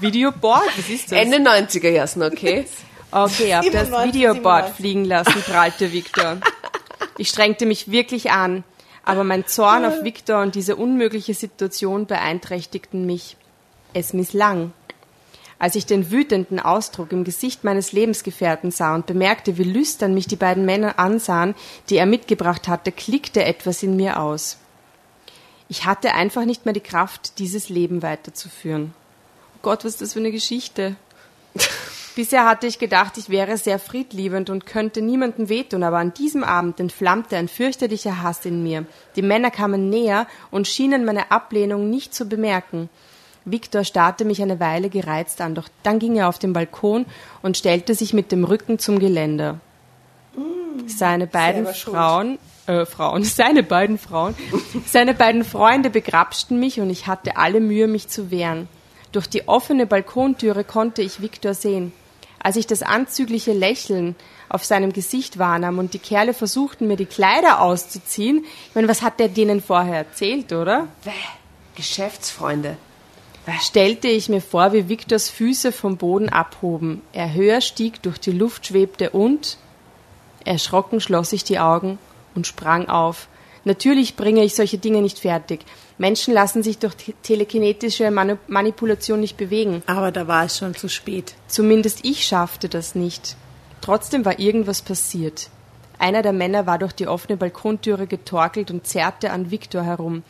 Videoboard? 0.00 0.76
Was 0.76 0.88
ist 0.88 1.12
das? 1.12 1.18
Ende 1.18 1.36
90er 1.36 1.90
Jahren, 1.90 2.22
okay? 2.24 2.66
Okay, 3.14 3.54
auf 3.54 3.70
das 3.70 3.92
Videoboard 3.92 4.70
fliegen 4.70 5.04
lassen, 5.04 5.40
prallte 5.42 5.92
Victor. 5.92 6.38
Ich 7.16 7.28
strengte 7.28 7.64
mich 7.64 7.88
wirklich 7.88 8.32
an, 8.32 8.64
aber 9.04 9.22
mein 9.22 9.46
Zorn 9.46 9.84
auf 9.84 10.02
Victor 10.02 10.42
und 10.42 10.56
diese 10.56 10.74
unmögliche 10.74 11.32
Situation 11.32 12.06
beeinträchtigten 12.06 13.06
mich. 13.06 13.36
Es 13.92 14.14
misslang. 14.14 14.72
Als 15.60 15.76
ich 15.76 15.86
den 15.86 16.10
wütenden 16.10 16.58
Ausdruck 16.58 17.12
im 17.12 17.22
Gesicht 17.22 17.62
meines 17.62 17.92
Lebensgefährten 17.92 18.72
sah 18.72 18.96
und 18.96 19.06
bemerkte, 19.06 19.58
wie 19.58 19.62
lüstern 19.62 20.12
mich 20.12 20.26
die 20.26 20.34
beiden 20.34 20.64
Männer 20.64 20.98
ansahen, 20.98 21.54
die 21.90 21.98
er 21.98 22.06
mitgebracht 22.06 22.66
hatte, 22.66 22.90
klickte 22.90 23.44
etwas 23.44 23.84
in 23.84 23.94
mir 23.94 24.18
aus. 24.18 24.58
Ich 25.68 25.84
hatte 25.84 26.14
einfach 26.14 26.46
nicht 26.46 26.64
mehr 26.64 26.74
die 26.74 26.80
Kraft, 26.80 27.38
dieses 27.38 27.68
Leben 27.68 28.02
weiterzuführen. 28.02 28.92
Oh 29.54 29.58
Gott, 29.62 29.84
was 29.84 29.92
ist 29.92 30.02
das 30.02 30.12
für 30.14 30.18
eine 30.18 30.32
Geschichte? 30.32 30.96
Bisher 32.16 32.44
hatte 32.44 32.68
ich 32.68 32.78
gedacht, 32.78 33.18
ich 33.18 33.28
wäre 33.28 33.58
sehr 33.58 33.80
friedliebend 33.80 34.48
und 34.48 34.66
könnte 34.66 35.02
niemandem 35.02 35.48
wehtun, 35.48 35.82
aber 35.82 35.98
an 35.98 36.14
diesem 36.14 36.44
Abend 36.44 36.78
entflammte 36.78 37.36
ein 37.36 37.48
fürchterlicher 37.48 38.22
Hass 38.22 38.44
in 38.44 38.62
mir. 38.62 38.86
Die 39.16 39.22
Männer 39.22 39.50
kamen 39.50 39.90
näher 39.90 40.28
und 40.52 40.68
schienen 40.68 41.04
meine 41.04 41.32
Ablehnung 41.32 41.90
nicht 41.90 42.14
zu 42.14 42.26
bemerken. 42.28 42.88
Viktor 43.44 43.82
starrte 43.82 44.24
mich 44.24 44.40
eine 44.42 44.60
Weile 44.60 44.90
gereizt 44.90 45.40
an, 45.40 45.56
doch 45.56 45.68
dann 45.82 45.98
ging 45.98 46.14
er 46.14 46.28
auf 46.28 46.38
den 46.38 46.52
Balkon 46.52 47.04
und 47.42 47.56
stellte 47.56 47.96
sich 47.96 48.14
mit 48.14 48.30
dem 48.30 48.44
Rücken 48.44 48.78
zum 48.78 49.00
Geländer. 49.00 49.58
Mm, 50.36 50.86
seine 50.86 51.26
beiden 51.26 51.66
Frauen, 51.66 52.38
äh, 52.68 52.86
Frauen, 52.86 53.24
seine 53.24 53.64
beiden 53.64 53.98
Frauen, 53.98 54.36
seine 54.86 55.14
beiden 55.14 55.44
Freunde 55.44 55.90
begrapschten 55.90 56.60
mich 56.60 56.80
und 56.80 56.90
ich 56.90 57.08
hatte 57.08 57.36
alle 57.36 57.60
Mühe, 57.60 57.88
mich 57.88 58.06
zu 58.06 58.30
wehren. 58.30 58.68
Durch 59.10 59.26
die 59.28 59.48
offene 59.48 59.84
Balkontüre 59.86 60.62
konnte 60.62 61.02
ich 61.02 61.20
Viktor 61.20 61.54
sehen. 61.54 61.92
Als 62.44 62.56
ich 62.56 62.68
das 62.68 62.82
anzügliche 62.82 63.52
Lächeln 63.52 64.14
auf 64.48 64.64
seinem 64.64 64.92
Gesicht 64.92 65.38
wahrnahm 65.38 65.78
und 65.78 65.94
die 65.94 65.98
Kerle 65.98 66.34
versuchten, 66.34 66.86
mir 66.86 66.96
die 66.96 67.06
Kleider 67.06 67.60
auszuziehen, 67.60 68.44
ich 68.68 68.74
meine, 68.74 68.86
was 68.86 69.02
hat 69.02 69.18
der 69.18 69.28
denen 69.28 69.60
vorher 69.60 69.96
erzählt, 69.96 70.52
oder? 70.52 70.86
Bäh, 71.04 71.10
Geschäftsfreunde 71.74 72.76
stellte 73.60 74.08
ich 74.08 74.28
mir 74.28 74.40
vor, 74.40 74.72
wie 74.72 74.88
Viktors 74.88 75.28
Füße 75.28 75.72
vom 75.72 75.96
Boden 75.96 76.28
abhoben, 76.28 77.02
er 77.12 77.34
höher 77.34 77.60
stieg, 77.60 78.02
durch 78.02 78.18
die 78.18 78.32
Luft 78.32 78.66
schwebte 78.66 79.10
und 79.10 79.58
erschrocken 80.44 81.00
schloss 81.00 81.32
ich 81.32 81.44
die 81.44 81.58
Augen 81.58 81.98
und 82.34 82.46
sprang 82.46 82.88
auf. 82.88 83.28
Natürlich 83.64 84.16
bringe 84.16 84.44
ich 84.44 84.54
solche 84.54 84.78
Dinge 84.78 85.00
nicht 85.00 85.18
fertig. 85.18 85.60
Menschen 85.98 86.34
lassen 86.34 86.62
sich 86.62 86.78
durch 86.78 86.94
telekinetische 87.22 88.10
Manipulation 88.10 89.20
nicht 89.20 89.36
bewegen. 89.36 89.82
Aber 89.86 90.10
da 90.10 90.26
war 90.26 90.44
es 90.44 90.58
schon 90.58 90.74
zu 90.74 90.88
spät. 90.88 91.34
Zumindest 91.46 92.04
ich 92.04 92.24
schaffte 92.24 92.68
das 92.68 92.94
nicht. 92.94 93.36
Trotzdem 93.80 94.24
war 94.24 94.38
irgendwas 94.38 94.82
passiert. 94.82 95.50
Einer 95.98 96.22
der 96.22 96.32
Männer 96.32 96.66
war 96.66 96.78
durch 96.78 96.92
die 96.92 97.06
offene 97.06 97.36
Balkontüre 97.36 98.06
getorkelt 98.06 98.70
und 98.70 98.86
zerrte 98.86 99.30
an 99.30 99.50
Viktor 99.50 99.82
herum. 99.84 100.24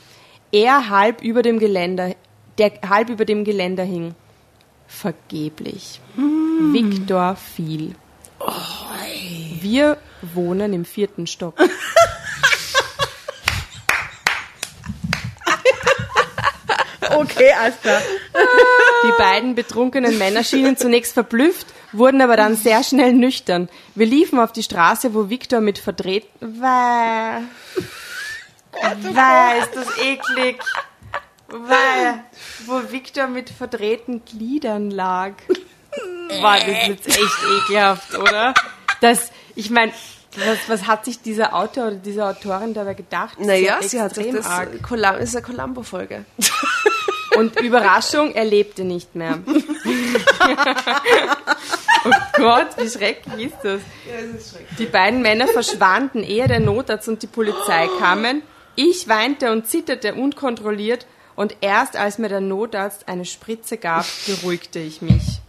Er 0.53 0.90
halb 0.90 1.22
über 1.22 1.42
dem 1.42 1.59
Geländer 1.59 2.14
der 2.59 2.72
halb 2.88 3.11
über 3.11 3.24
dem 3.24 3.44
Geländer 3.44 3.85
hing. 3.85 4.14
Vergeblich. 4.87 6.00
Hm. 6.14 6.72
Viktor 6.72 7.37
fiel. 7.37 7.94
Oh, 8.38 8.53
Wir 9.61 9.96
wohnen 10.22 10.72
im 10.72 10.85
vierten 10.85 11.27
Stock. 11.27 11.57
okay, 17.24 17.52
alles 17.52 17.80
klar. 17.80 18.00
Die 19.04 19.12
beiden 19.18 19.54
betrunkenen 19.54 20.18
Männer 20.18 20.44
schienen 20.44 20.76
zunächst 20.76 21.14
verblüfft, 21.14 21.66
wurden 21.92 22.20
aber 22.20 22.37
dann 22.37 22.56
sehr 22.56 22.82
schnell 22.82 23.12
nüchtern. 23.12 23.68
Wir 23.94 24.06
liefen 24.06 24.38
auf 24.38 24.52
die 24.52 24.62
Straße, 24.62 25.14
wo 25.14 25.28
Viktor 25.30 25.60
mit 25.60 25.78
verdreht... 25.78 26.26
Weil... 26.40 27.42
Weil, 28.82 29.58
ist 29.60 29.76
das 29.76 29.98
eklig. 29.98 30.60
Weil, 31.48 32.24
wo 32.66 32.90
Victor 32.90 33.28
mit 33.28 33.50
verdrehten 33.50 34.24
Gliedern 34.24 34.90
lag. 34.90 35.32
War 36.40 36.58
das 36.58 36.88
jetzt 36.88 37.06
echt 37.06 37.38
ekelhaft, 37.68 38.18
oder? 38.18 38.54
Das, 39.00 39.30
ich 39.54 39.70
meine, 39.70 39.92
was, 40.37 40.58
was 40.68 40.87
hat 40.87 41.04
sich 41.04 41.20
dieser 41.20 41.54
Autor 41.54 41.88
oder 41.88 41.96
diese 41.96 42.24
Autorin 42.24 42.74
dabei 42.74 42.94
gedacht? 42.94 43.38
Naja, 43.38 43.78
sie 43.82 44.00
hat 44.00 44.14
sich 44.14 44.32
das, 44.32 44.46
arg. 44.46 44.70
das 44.90 45.20
ist 45.20 45.37
eine 45.37 45.44
Columbo-Folge. 45.44 46.24
Und 47.36 47.60
Überraschung, 47.60 48.34
er 48.34 48.44
lebte 48.44 48.84
nicht 48.84 49.14
mehr. 49.14 49.38
oh 52.04 52.10
Gott, 52.36 52.68
wie 52.78 52.88
schrecklich 52.88 53.46
ist 53.46 53.56
das? 53.62 53.80
Ja, 54.06 54.20
das 54.20 54.40
ist 54.40 54.50
schrecklich. 54.52 54.76
Die 54.78 54.86
beiden 54.86 55.22
Männer 55.22 55.48
verschwanden, 55.48 56.22
ehe 56.22 56.46
der 56.46 56.60
Notarzt 56.60 57.08
und 57.08 57.22
die 57.22 57.26
Polizei 57.26 57.88
kamen. 57.98 58.42
Ich 58.76 59.08
weinte 59.08 59.52
und 59.52 59.66
zitterte 59.66 60.14
unkontrolliert 60.14 61.06
und 61.36 61.56
erst 61.60 61.96
als 61.96 62.18
mir 62.18 62.28
der 62.28 62.40
Notarzt 62.40 63.08
eine 63.08 63.24
Spritze 63.24 63.76
gab, 63.76 64.06
beruhigte 64.26 64.78
ich 64.78 65.02
mich. 65.02 65.40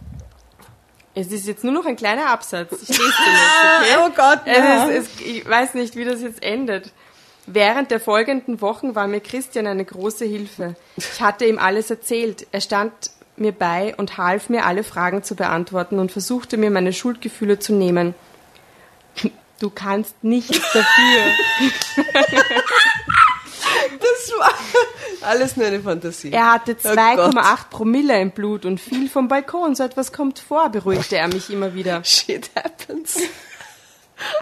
Es 1.14 1.28
ist 1.28 1.46
jetzt 1.46 1.64
nur 1.64 1.72
noch 1.72 1.86
ein 1.86 1.96
kleiner 1.96 2.28
Absatz. 2.28 2.72
Ich 2.82 2.88
lese 2.88 3.00
den 3.00 3.32
jetzt, 3.32 3.80
okay? 3.80 3.96
Oh 4.04 4.10
Gott, 4.14 4.40
ja. 4.46 4.90
es 4.90 5.06
ist, 5.06 5.20
es, 5.20 5.26
ich 5.26 5.48
weiß 5.48 5.72
nicht, 5.74 5.96
wie 5.96 6.04
das 6.04 6.20
jetzt 6.20 6.42
endet. 6.42 6.92
Während 7.46 7.92
der 7.92 8.00
folgenden 8.00 8.60
Wochen 8.60 8.94
war 8.94 9.06
mir 9.06 9.20
Christian 9.20 9.66
eine 9.66 9.84
große 9.84 10.24
Hilfe. 10.24 10.74
Ich 10.96 11.20
hatte 11.20 11.44
ihm 11.44 11.58
alles 11.58 11.90
erzählt. 11.90 12.46
Er 12.50 12.60
stand 12.60 12.92
mir 13.36 13.52
bei 13.52 13.94
und 13.96 14.18
half 14.18 14.48
mir, 14.48 14.66
alle 14.66 14.82
Fragen 14.82 15.22
zu 15.22 15.36
beantworten 15.36 15.98
und 15.98 16.10
versuchte 16.10 16.56
mir 16.56 16.70
meine 16.70 16.92
Schuldgefühle 16.92 17.58
zu 17.58 17.72
nehmen. 17.72 18.14
Du 19.58 19.70
kannst 19.70 20.22
nichts 20.22 20.60
dafür. 20.72 21.22
das 24.00 24.32
war 24.38 24.52
alles 25.22 25.56
nur 25.56 25.66
eine 25.66 25.80
Fantasie. 25.80 26.30
Er 26.32 26.52
hatte 26.52 26.72
2,8 26.72 27.38
oh 27.38 27.56
Promille 27.70 28.20
im 28.20 28.32
Blut 28.32 28.66
und 28.66 28.80
fiel 28.80 29.08
vom 29.08 29.28
Balkon. 29.28 29.74
So 29.74 29.84
etwas 29.84 30.12
kommt 30.12 30.38
vor, 30.40 30.68
beruhigte 30.68 31.16
er 31.16 31.28
mich 31.28 31.48
immer 31.48 31.74
wieder. 31.74 32.04
Shit 32.04 32.50
happens. 32.54 33.18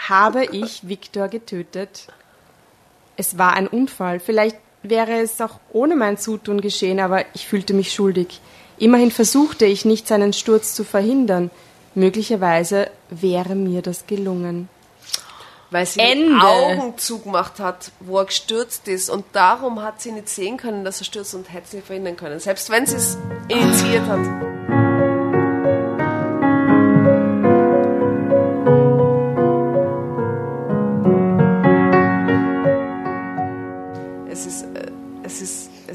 Habe 0.09 0.47
ich 0.47 0.88
Viktor 0.88 1.29
getötet? 1.29 2.09
Es 3.16 3.38
war 3.38 3.55
ein 3.55 3.68
Unfall. 3.68 4.20
Vielleicht 4.20 4.57
wäre 4.83 5.20
es 5.20 5.40
auch 5.40 5.61
ohne 5.72 5.96
mein 5.96 6.18
Zutun 6.18 6.61
geschehen, 6.61 7.00
aber 7.00 7.24
ich 7.35 7.46
fühlte 7.46 7.74
mich 7.74 7.92
schuldig. 7.92 8.40
Immerhin 8.79 9.11
versuchte 9.11 9.66
ich 9.66 9.85
nicht, 9.85 10.07
seinen 10.09 10.33
Sturz 10.33 10.74
zu 10.74 10.85
verhindern. 10.85 11.50
Möglicherweise 11.94 12.90
wäre 13.11 13.55
mir 13.55 13.83
das 13.83 14.07
gelungen 14.07 14.68
weil 15.74 15.87
sie 15.87 16.00
Ende. 16.00 16.29
die 16.29 16.40
Augen 16.40 16.96
zugemacht 16.98 17.59
hat, 17.59 17.90
wo 18.00 18.18
er 18.18 18.27
gestürzt 18.27 18.87
ist. 18.87 19.11
Und 19.11 19.27
darum 19.33 19.83
hat 19.83 20.00
sie 20.00 20.12
nicht 20.12 20.29
sehen 20.29 20.57
können, 20.57 20.85
dass 20.85 21.00
er 21.00 21.05
stürzt 21.05 21.35
und 21.35 21.53
hätte 21.53 21.66
es 21.66 21.72
nicht 21.74 21.87
verhindern 21.87 22.16
können. 22.16 22.38
Selbst 22.38 22.70
wenn 22.70 22.87
sie 22.87 22.96
es 22.96 23.18
initiiert 23.48 24.07
hat. 24.07 24.54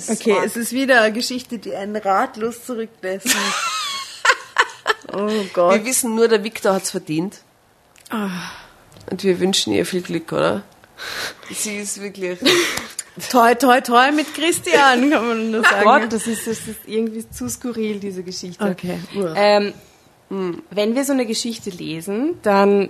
Okay, 0.09 0.37
ist 0.45 0.57
es 0.57 0.67
ist 0.67 0.73
wieder 0.73 1.01
eine 1.01 1.13
Geschichte, 1.13 1.59
die 1.59 1.75
einen 1.75 1.95
ratlos 1.95 2.65
zurücklässt. 2.65 3.27
oh 5.13 5.29
Gott. 5.53 5.75
Wir 5.75 5.85
wissen 5.85 6.15
nur, 6.15 6.27
der 6.27 6.43
Viktor 6.43 6.73
hat 6.73 6.83
es 6.83 6.91
verdient. 6.91 7.41
Ah. 8.09 8.29
Und 9.09 9.23
wir 9.23 9.39
wünschen 9.39 9.73
ihr 9.73 9.85
viel 9.85 10.01
Glück, 10.01 10.31
oder? 10.31 10.63
Sie 11.51 11.77
ist 11.77 12.01
wirklich. 12.01 12.39
Toi, 13.31 13.53
toi, 13.55 13.81
toi 13.81 14.13
mit 14.13 14.33
Christian, 14.33 15.09
kann 15.09 15.27
man 15.27 15.51
nur 15.51 15.63
sagen. 15.63 15.83
Gott, 15.83 16.13
das 16.13 16.25
ist, 16.25 16.47
das 16.47 16.59
ist 16.59 16.79
irgendwie 16.85 17.29
zu 17.29 17.49
skurril, 17.49 17.99
diese 17.99 18.23
Geschichte. 18.23 18.63
Okay. 18.63 18.97
Ähm, 19.35 19.73
wenn 20.29 20.95
wir 20.95 21.03
so 21.03 21.11
eine 21.11 21.25
Geschichte 21.25 21.69
lesen, 21.69 22.37
dann 22.43 22.89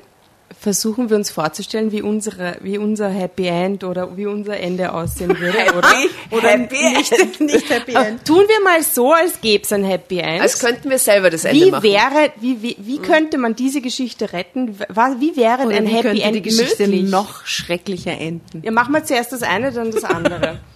versuchen 0.57 1.09
wir 1.09 1.17
uns 1.17 1.29
vorzustellen, 1.29 1.91
wie 1.91 2.01
unsere, 2.01 2.57
wie 2.61 2.77
unser 2.77 3.09
Happy 3.09 3.47
End 3.47 3.83
oder 3.83 4.17
wie 4.17 4.25
unser 4.25 4.57
Ende 4.57 4.93
aussehen 4.93 5.39
würde, 5.39 5.57
oder? 5.77 5.93
Oder 6.31 6.57
nicht, 6.57 7.39
nicht 7.39 7.69
Happy 7.69 7.93
End. 7.95 8.25
Tun 8.25 8.43
wir 8.47 8.63
mal 8.63 8.81
so, 8.83 9.13
als 9.13 9.41
gäbe 9.41 9.63
es 9.63 9.71
ein 9.71 9.83
Happy 9.83 10.19
End. 10.19 10.41
Als 10.41 10.59
könnten 10.59 10.89
wir 10.89 10.97
selber 10.97 11.29
das 11.29 11.45
Ende 11.45 11.65
wie 11.65 11.71
machen. 11.71 11.83
wäre, 11.83 12.31
wie, 12.39 12.61
wie, 12.61 12.75
wie 12.79 12.97
könnte 12.99 13.37
man 13.37 13.55
diese 13.55 13.81
Geschichte 13.81 14.33
retten? 14.33 14.79
Wie 15.19 15.35
wäre 15.35 15.65
Oder 15.65 15.77
ein 15.77 15.87
wie 15.87 15.91
Happy 15.91 16.07
könnte 16.07 16.23
End 16.23 16.35
die 16.35 16.41
Geschichte 16.41 16.87
möglich? 16.87 17.09
noch 17.09 17.45
schrecklicher 17.45 18.19
enden? 18.19 18.61
Ja, 18.63 18.71
machen 18.71 18.93
wir 18.93 19.03
zuerst 19.03 19.31
das 19.31 19.43
eine, 19.43 19.71
dann 19.71 19.91
das 19.91 20.03
andere. 20.03 20.59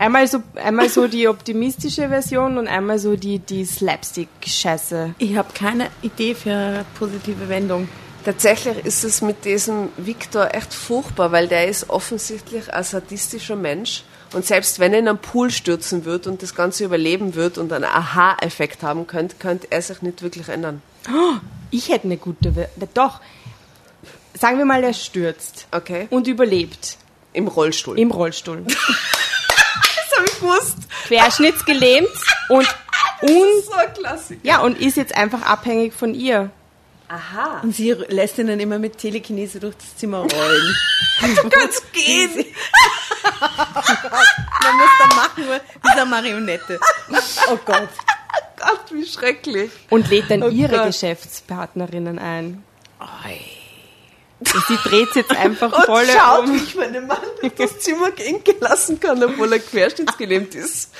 Einmal 0.00 0.28
so, 0.28 0.38
einmal 0.54 0.88
so 0.88 1.08
die 1.08 1.26
optimistische 1.26 2.08
Version 2.08 2.56
und 2.56 2.68
einmal 2.68 3.00
so 3.00 3.16
die, 3.16 3.40
die 3.40 3.64
Slapstick-Scheiße. 3.64 5.16
Ich 5.18 5.36
habe 5.36 5.48
keine 5.52 5.88
Idee 6.02 6.36
für 6.36 6.52
eine 6.52 6.84
positive 6.96 7.48
Wendung. 7.48 7.88
Tatsächlich 8.28 8.84
ist 8.84 9.04
es 9.04 9.22
mit 9.22 9.46
diesem 9.46 9.88
Viktor 9.96 10.54
echt 10.54 10.74
furchtbar, 10.74 11.32
weil 11.32 11.48
der 11.48 11.66
ist 11.66 11.88
offensichtlich 11.88 12.70
ein 12.74 12.84
sadistischer 12.84 13.56
Mensch. 13.56 14.04
Und 14.34 14.44
selbst 14.44 14.78
wenn 14.80 14.92
er 14.92 14.98
in 14.98 15.08
einen 15.08 15.16
Pool 15.16 15.50
stürzen 15.50 16.04
wird 16.04 16.26
und 16.26 16.42
das 16.42 16.54
Ganze 16.54 16.84
überleben 16.84 17.34
wird 17.36 17.56
und 17.56 17.72
einen 17.72 17.86
Aha-Effekt 17.86 18.82
haben 18.82 19.06
könnte, 19.06 19.36
könnte 19.38 19.68
er 19.70 19.80
sich 19.80 20.02
nicht 20.02 20.20
wirklich 20.20 20.50
ändern. 20.50 20.82
Ich 21.70 21.88
hätte 21.88 22.04
eine 22.04 22.18
gute, 22.18 22.68
doch. 22.92 23.22
Sagen 24.38 24.58
wir 24.58 24.66
mal, 24.66 24.84
er 24.84 24.92
stürzt 24.92 25.66
Okay? 25.70 26.06
und 26.10 26.26
überlebt 26.26 26.98
Im 27.32 27.48
Rollstuhl. 27.48 27.98
im 27.98 28.10
Rollstuhl. 28.10 28.62
das 28.66 30.18
habe 30.18 30.26
ich 30.26 30.38
gewusst. 30.38 30.76
Querschnittsgelähmt 31.06 32.08
und, 32.50 32.68
und, 33.22 33.64
So 33.64 33.72
ein 33.72 33.94
Klassiker. 33.94 34.40
ja, 34.42 34.60
und 34.60 34.78
ist 34.78 34.98
jetzt 34.98 35.16
einfach 35.16 35.40
abhängig 35.40 35.94
von 35.94 36.12
ihr. 36.12 36.50
Aha. 37.08 37.60
Und 37.62 37.74
sie 37.74 37.92
lässt 37.92 38.38
ihn 38.38 38.48
dann 38.48 38.60
immer 38.60 38.78
mit 38.78 38.98
Telekinese 38.98 39.60
durch 39.60 39.76
das 39.76 39.96
Zimmer 39.96 40.18
rollen. 40.18 40.76
Du 41.20 41.48
kannst 41.50 41.92
gehen. 41.92 42.30
Man 43.40 44.76
muss 44.76 44.90
dann 45.00 45.16
machen, 45.16 45.46
nur 45.46 45.60
dieser 45.84 46.04
Marionette. 46.04 46.78
Oh 47.50 47.58
Gott. 47.64 47.88
Gott, 48.56 48.92
wie 48.92 49.04
schrecklich. 49.04 49.72
Und 49.90 50.08
lädt 50.10 50.30
dann 50.30 50.48
ihre 50.52 50.76
Gott. 50.76 50.86
Geschäftspartnerinnen 50.86 52.20
ein. 52.20 52.62
Und 54.38 54.48
sie 54.68 54.76
dreht 54.84 55.08
jetzt 55.16 55.36
einfach 55.36 55.72
Und 55.76 55.86
voll 55.86 56.06
schaut, 56.06 56.46
um. 56.46 56.54
wie 56.54 56.62
ich 56.62 56.74
meinen 56.76 57.06
Mann 57.06 57.18
durch 57.40 57.54
das 57.54 57.80
Zimmer 57.80 58.10
gehen 58.12 58.42
lassen 58.60 59.00
kann, 59.00 59.22
obwohl 59.22 59.52
er 59.52 59.58
querschnittsgelähmt 59.58 60.54
ist. 60.54 60.92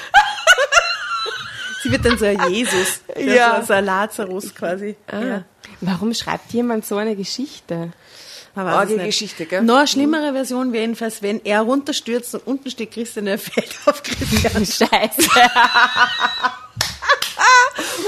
Sie 1.83 1.93
wird 1.93 2.05
dann 2.05 2.19
so 2.19 2.25
ein 2.25 2.51
Jesus. 2.51 3.03
Ja. 3.17 3.23
Ja. 3.23 3.63
So 3.63 3.73
ein 3.73 3.85
Lazarus 3.85 4.53
quasi. 4.55 4.97
Ja. 5.11 5.45
Warum 5.81 6.13
schreibt 6.15 6.53
jemand 6.53 6.85
so 6.85 6.97
eine 6.97 7.17
Geschichte? 7.17 7.93
Arge. 8.55 8.97
Geschichte, 8.97 9.47
gell? 9.47 9.63
Noch 9.63 9.77
eine 9.77 9.87
schlimmere 9.87 10.33
Version 10.33 10.73
wäre 10.73 10.83
jedenfalls, 10.83 11.23
wenn 11.23 11.45
er 11.45 11.61
runterstürzt 11.61 12.35
und 12.35 12.47
unten 12.47 12.71
steht 12.71 12.91
Christian, 12.91 13.27
er 13.27 13.39
fällt 13.39 13.77
auf 13.87 14.03
Christian. 14.03 14.67
Scheiße. 14.67 15.31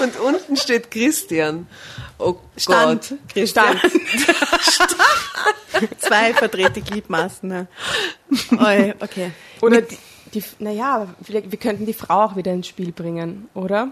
Und 0.03 0.19
unten 0.19 0.57
steht 0.57 0.91
Christian. 0.91 1.67
Oh 2.19 2.37
Stand. 2.57 3.11
Gott. 3.11 3.19
Christian. 3.33 3.81
Zwei 5.99 6.35
verdrehte 6.35 6.81
Gliedmaßen. 6.81 7.51
Ja. 7.51 7.67
Oi, 8.59 8.95
okay. 9.01 9.31
Oder 9.61 9.83
die, 9.83 9.99
die 10.35 10.43
naja, 10.59 11.07
vielleicht, 11.23 11.51
wir 11.51 11.59
könnten 11.59 11.87
die 11.87 11.95
Frau 11.95 12.25
auch 12.25 12.37
wieder 12.37 12.53
ins 12.53 12.67
Spiel 12.67 12.93
bringen, 12.93 13.49
oder? 13.55 13.89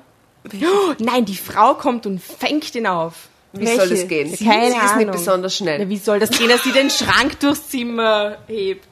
Oh, 0.46 0.94
nein, 0.98 1.24
die 1.24 1.36
Frau 1.36 1.74
kommt 1.74 2.06
und 2.06 2.22
fängt 2.22 2.74
ihn 2.74 2.86
auf. 2.86 3.28
Wie 3.58 3.66
Welche? 3.66 3.80
soll 3.80 3.88
das 3.90 4.08
gehen? 4.08 4.34
Sie, 4.34 4.44
Keine 4.44 4.70
sie 4.70 4.76
ist 4.76 4.82
nicht 4.82 4.92
Ahnung. 4.92 5.10
besonders 5.12 5.56
schnell. 5.56 5.78
Na, 5.80 5.88
wie 5.88 5.98
soll 5.98 6.18
das 6.18 6.30
gehen, 6.30 6.48
dass 6.48 6.62
sie 6.62 6.72
den 6.72 6.90
Schrank 6.90 7.38
durchs 7.40 7.68
Zimmer 7.68 8.38
hebt? 8.46 8.84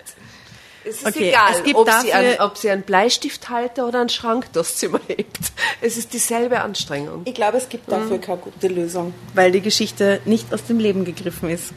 Es 0.84 0.98
ist 0.98 1.06
Okay, 1.06 1.30
egal, 1.30 1.52
es 1.52 1.62
gibt 1.64 1.76
ob, 1.76 1.90
sie 2.00 2.12
einen, 2.12 2.38
ob 2.40 2.56
sie 2.56 2.70
einen 2.70 2.82
Bleistifthalter 2.82 3.88
oder 3.88 4.00
einen 4.00 4.08
Schrank 4.08 4.52
durchs 4.52 4.76
Zimmer 4.76 5.00
hebt. 5.08 5.36
Es 5.80 5.96
ist 5.96 6.12
dieselbe 6.12 6.60
Anstrengung. 6.60 7.22
Ich 7.24 7.34
glaube, 7.34 7.58
es 7.58 7.68
gibt 7.68 7.90
dafür 7.90 8.18
keine 8.18 8.38
gute 8.38 8.68
Lösung, 8.68 9.12
weil 9.34 9.50
die 9.50 9.60
Geschichte 9.60 10.20
nicht 10.26 10.52
aus 10.54 10.64
dem 10.64 10.78
Leben 10.78 11.04
gegriffen 11.04 11.50
ist. 11.50 11.72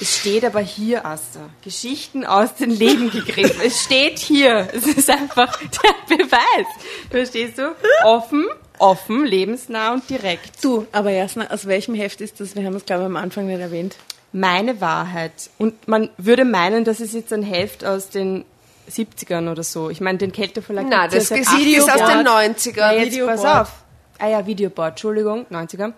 Es 0.00 0.18
steht 0.18 0.44
aber 0.44 0.60
hier, 0.60 1.06
Asta. 1.06 1.48
Geschichten 1.62 2.24
aus 2.26 2.54
dem 2.56 2.70
Leben 2.70 3.10
gegriffen. 3.10 3.60
Es 3.64 3.82
steht 3.84 4.18
hier. 4.18 4.68
Es 4.72 4.86
ist 4.86 5.08
einfach 5.08 5.56
der 5.60 6.16
Beweis. 6.16 6.66
Verstehst 7.10 7.58
du? 7.58 7.74
Offen, 8.04 8.46
offen, 8.78 9.24
lebensnah 9.24 9.92
und 9.94 10.08
direkt. 10.10 10.62
Du, 10.64 10.86
aber 10.92 11.10
Jasna, 11.10 11.50
aus 11.50 11.66
welchem 11.66 11.94
Heft 11.94 12.20
ist 12.20 12.40
das? 12.40 12.56
Wir 12.56 12.64
haben 12.64 12.76
es, 12.76 12.84
glaube 12.84 13.02
ich, 13.02 13.06
am 13.06 13.16
Anfang 13.16 13.46
nicht 13.46 13.60
erwähnt. 13.60 13.96
Meine 14.32 14.80
Wahrheit. 14.80 15.50
Und 15.58 15.86
man 15.88 16.08
würde 16.16 16.44
meinen, 16.44 16.84
das 16.84 17.00
ist 17.00 17.14
jetzt 17.14 17.32
ein 17.32 17.42
Heft 17.42 17.84
aus 17.84 18.08
den 18.08 18.44
70ern 18.90 19.50
oder 19.50 19.62
so. 19.62 19.90
Ich 19.90 20.00
meine, 20.00 20.18
den 20.18 20.32
Kälteverlag 20.32 20.88
gibt's 20.90 21.28
das 21.28 21.28
ja 21.30 21.36
Gesicht 21.36 21.78
ist 21.78 21.90
aus 21.90 22.00
80ern. 22.00 22.16
den 22.16 22.24
Na, 22.24 22.38
90ern. 22.40 22.92
jetzt 22.94 23.12
Videoboard. 23.12 23.42
pass 23.42 23.60
auf. 23.68 23.72
Ah 24.18 24.28
ja, 24.28 24.46
Videoboard, 24.46 24.90
Entschuldigung, 24.92 25.46
90er. 25.50 25.92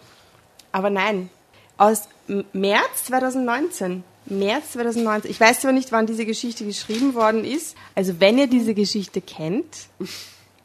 Aber 0.73 0.91
nein, 0.91 1.31
aus 1.77 2.09
März 2.53 3.05
2019. 3.05 4.03
März 4.27 4.73
2019. 4.73 5.31
Ich 5.31 5.41
weiß 5.41 5.61
zwar 5.61 5.73
nicht, 5.73 5.93
wann 5.93 6.07
diese 6.07 6.25
Geschichte 6.25 6.65
geschrieben 6.65 7.15
worden 7.15 7.45
ist. 7.45 7.77
Also 7.95 8.21
wenn 8.21 8.39
ihr 8.39 8.47
diese 8.47 8.75
Geschichte 8.75 9.21
kennt, 9.21 9.67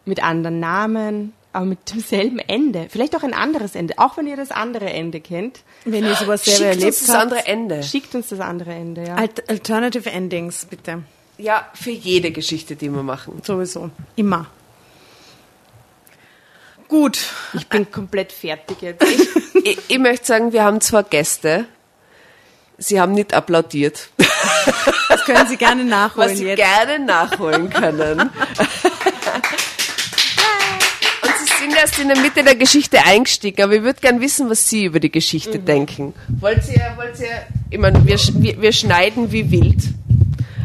mit 0.06 0.24
anderen 0.24 0.60
Namen, 0.60 1.34
aber 1.52 1.66
mit 1.66 1.90
demselben 1.92 2.38
Ende, 2.40 2.88
vielleicht 2.90 3.16
auch 3.16 3.24
ein 3.24 3.34
anderes 3.34 3.74
Ende, 3.76 3.96
auch 3.98 4.18
wenn 4.18 4.28
ihr 4.28 4.38
das 4.38 4.52
andere 4.52 4.86
Ende 4.92 5.20
kennt, 5.20 5.62
Wenn 5.86 6.06
ihr 6.06 6.16
sowas 6.16 6.46
selber 6.46 6.58
Schickt 6.60 6.62
erlebt 6.76 6.86
uns 6.86 7.00
das 7.00 7.10
habt. 7.10 7.22
andere 7.24 7.46
Ende. 7.48 7.84
schickt 7.84 8.14
uns 8.16 8.30
das 8.30 8.40
andere 8.40 8.72
Ende, 8.74 9.08
ja. 9.08 9.16
Alt 9.16 9.50
Alternative 9.50 10.10
Endings, 10.12 10.66
bitte. 10.66 11.04
Ja, 11.38 11.68
für 11.74 11.92
jede 11.92 12.32
Geschichte, 12.32 12.76
die 12.76 12.90
wir 12.90 13.02
machen. 13.04 13.42
Sowieso. 13.44 13.90
Immer. 14.16 14.46
Gut. 16.88 17.20
Ich 17.54 17.68
bin 17.68 17.90
komplett 17.92 18.32
fertig 18.32 18.82
jetzt. 18.82 19.04
Ich, 19.64 19.78
ich 19.90 20.00
möchte 20.00 20.26
sagen, 20.26 20.52
wir 20.54 20.64
haben 20.64 20.82
zwar 20.82 21.04
Gäste, 21.04 21.66
sie 22.78 23.00
haben 23.00 23.14
nicht 23.14 23.34
applaudiert, 23.34 24.10
Das 25.10 25.24
können 25.26 25.48
Sie 25.48 25.58
gerne 25.58 25.84
nachholen 25.86 26.30
was 26.32 26.38
sie 26.38 26.46
jetzt. 26.46 26.58
gerne 26.58 27.00
nachholen 27.04 27.70
können. 27.70 28.20
Und 31.22 31.34
sie 31.40 31.54
sind 31.64 31.69
erst 31.80 32.00
in 32.00 32.08
der 32.08 32.18
Mitte 32.18 32.44
der 32.44 32.56
Geschichte 32.56 33.04
eingestiegen, 33.06 33.62
aber 33.64 33.74
ich 33.76 33.84
würde 33.84 34.00
gern 34.02 34.20
wissen, 34.22 34.50
was 34.50 34.70
Sie 34.70 34.86
über 34.86 35.00
die 35.00 35.12
Geschichte 35.12 35.60
denken. 35.60 36.14
Wollt 36.40 36.68
ihr, 36.70 36.94
wollt 36.98 37.20
ihr, 37.20 37.28
ich 37.70 37.80
meine, 37.80 38.06
wir, 38.06 38.18
sch- 38.18 38.34
wir, 38.36 38.62
wir 38.62 38.72
schneiden 38.72 39.32
wie 39.32 39.50
wild. 39.52 39.82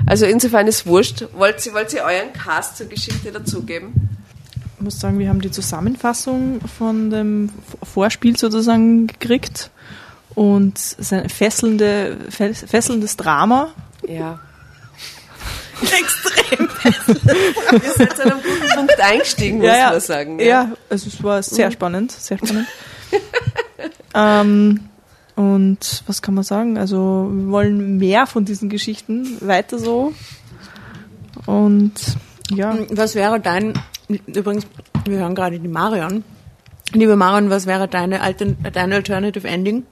Also 0.07 0.27
insofern 0.27 0.67
ist 0.67 0.87
wurscht. 0.87 1.25
Wollt 1.33 1.65
ihr, 1.65 1.73
wollt 1.73 1.93
ihr 1.93 2.03
euren 2.03 2.33
Cast 2.33 2.77
zur 2.77 2.87
Geschichte 2.87 3.33
dazugeben? 3.33 3.93
Ich 4.77 4.83
muss 4.83 5.01
sagen, 5.01 5.19
wir 5.19 5.29
haben 5.31 5.41
die 5.41 5.51
Zusammenfassung 5.51 6.61
von 6.77 7.09
dem 7.11 7.49
Vorspiel 7.83 8.37
sozusagen 8.37 9.07
gekriegt 9.07 9.71
und 10.35 10.77
es 10.79 10.93
ist 10.95 11.13
ein 11.13 11.29
fesselnde, 11.31 12.19
fes- 12.31 12.67
fesselndes 12.67 13.17
Drama. 13.17 13.73
Ja. 14.07 14.41
Extrem. 15.83 16.69
Wir 17.71 17.93
sind 17.93 18.17
zu 18.17 18.23
einem 18.23 18.43
guten 18.43 18.75
Punkt 18.75 19.01
eingestiegen, 19.01 19.59
muss 19.59 19.69
man 19.69 20.01
sagen. 20.01 20.41
Ja, 20.41 20.73
also 20.89 21.09
es 21.09 21.23
war 21.23 21.43
sehr 21.43 21.71
spannend, 21.71 22.13
sehr 22.13 22.39
spannend. 22.39 22.67
ähm, 24.15 24.81
und 25.37 26.03
was 26.07 26.23
kann 26.23 26.35
man 26.35 26.45
sagen? 26.45 26.79
Also 26.79 27.31
wir 27.33 27.51
wollen 27.51 27.99
mehr 27.99 28.27
von 28.27 28.45
diesen 28.45 28.69
Geschichten, 28.69 29.39
weiter 29.41 29.79
so. 29.79 30.13
Und 31.47 31.93
ja, 32.51 32.77
Was 32.91 33.15
wäre 33.15 33.41
dein, 33.41 33.75
übrigens, 34.09 34.67
wir 35.05 35.19
hören 35.19 35.35
gerade 35.35 35.59
die 35.59 35.69
Marion. 35.69 36.25
Liebe 36.93 37.17
Marion, 37.17 37.51
was 37.51 37.67
wäre 37.67 37.89
deine, 37.89 38.21
Altern, 38.21 38.57
deine 38.73 38.95
Alternative 38.97 39.49
Ending? 39.49 39.85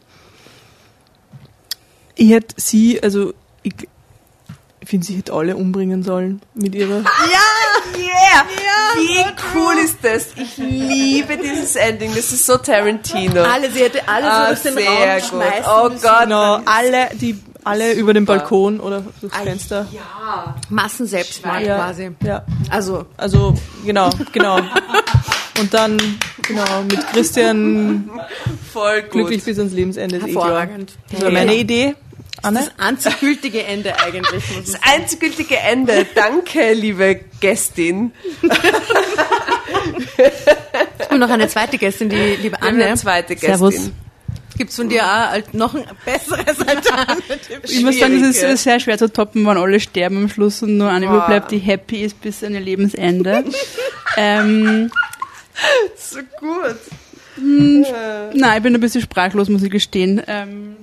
ich 2.14 2.30
hätte 2.30 2.54
sie, 2.58 3.02
also 3.02 3.34
ich, 3.62 3.74
ich 4.82 4.88
finde, 4.88 5.06
sie 5.06 5.16
hätte 5.16 5.32
alle 5.32 5.56
umbringen 5.56 6.02
sollen 6.02 6.42
mit 6.54 6.74
ihrer. 6.74 6.98
Yeah! 6.98 8.44
Wie 8.96 9.24
cool 9.54 9.74
ist 9.82 9.98
das? 10.02 10.28
Ich 10.36 10.56
liebe 10.58 11.36
dieses 11.38 11.76
Ending. 11.76 12.10
Das 12.14 12.32
ist 12.32 12.44
so 12.46 12.56
Tarantino. 12.58 13.42
Alle, 13.42 13.70
sie 13.70 13.80
hätte 13.80 14.06
alle 14.08 14.30
Ah, 14.30 14.54
so 14.56 14.68
den 14.68 14.74
sehr 14.78 14.88
Raum 14.90 15.20
gut. 15.20 15.28
schmeißen 15.28 15.64
Oh 15.72 15.88
müssen. 15.88 16.02
Gott. 16.02 16.22
Genau, 16.24 16.60
alle, 16.64 17.08
die 17.14 17.38
alle 17.64 17.92
über 17.92 18.12
den 18.12 18.24
Balkon 18.24 18.80
oder 18.80 19.02
durchs 19.20 19.36
Fenster. 19.36 19.86
Massenselbstmord 20.68 21.62
Ja. 21.62 21.76
quasi. 21.76 22.10
Ja. 22.24 22.44
Also, 22.70 23.06
Also, 23.16 23.54
genau, 23.84 24.10
genau. 24.32 24.58
Und 25.60 25.72
dann, 25.72 25.96
genau, 26.42 26.82
mit 26.90 27.06
Christian 27.12 28.10
Voll 28.72 29.02
gut. 29.02 29.10
glücklich 29.12 29.44
bis 29.44 29.58
ans 29.58 29.72
Lebensende. 29.72 30.16
eh 30.16 30.20
hervorragend. 30.20 30.92
Das 31.10 31.22
war 31.22 31.30
meine 31.30 31.54
Idee. 31.54 31.94
Anne? 32.40 32.60
Das 32.60 32.70
einzig 32.78 33.20
gültige 33.20 33.64
Ende 33.64 33.98
eigentlich. 34.00 34.44
das 34.64 34.78
einzig 34.82 35.20
gültige 35.20 35.58
Ende. 35.58 36.06
Danke, 36.14 36.72
liebe 36.72 37.20
Gästin. 37.40 38.12
Und 41.10 41.18
noch 41.18 41.30
eine 41.30 41.48
zweite 41.48 41.78
Gästin, 41.78 42.08
die 42.08 42.36
liebe 42.40 42.60
Anne. 42.62 42.86
Eine 42.86 42.96
zweite 42.96 43.34
Gästin. 43.34 43.50
Servus. 43.50 43.90
Gibt's 44.56 44.76
von 44.76 44.88
dir 44.88 45.04
auch 45.04 45.52
noch 45.52 45.74
ein 45.74 45.84
besseres 46.04 46.60
Alternativ? 46.66 47.60
Ich 47.64 47.82
muss 47.82 47.98
sagen, 47.98 48.22
es 48.22 48.42
ist 48.42 48.62
sehr 48.62 48.80
schwer 48.80 48.98
zu 48.98 49.10
toppen, 49.10 49.46
wenn 49.46 49.56
alle 49.56 49.80
sterben 49.80 50.18
am 50.18 50.28
Schluss 50.28 50.62
und 50.62 50.76
nur 50.76 50.90
eine 50.90 51.06
Boah. 51.06 51.16
überbleibt, 51.16 51.50
die 51.50 51.58
happy 51.58 52.02
ist 52.02 52.20
bis 52.20 52.44
an 52.44 52.54
ihr 52.54 52.60
Lebensende. 52.60 53.44
ähm, 54.16 54.90
so 55.96 56.18
gut. 56.38 56.76
Mh, 57.36 57.88
ja. 57.88 58.30
Nein, 58.34 58.56
ich 58.58 58.62
bin 58.62 58.74
ein 58.74 58.80
bisschen 58.80 59.00
sprachlos, 59.00 59.48
muss 59.48 59.62
ich 59.62 59.70
gestehen. 59.70 60.22
Ähm, 60.26 60.76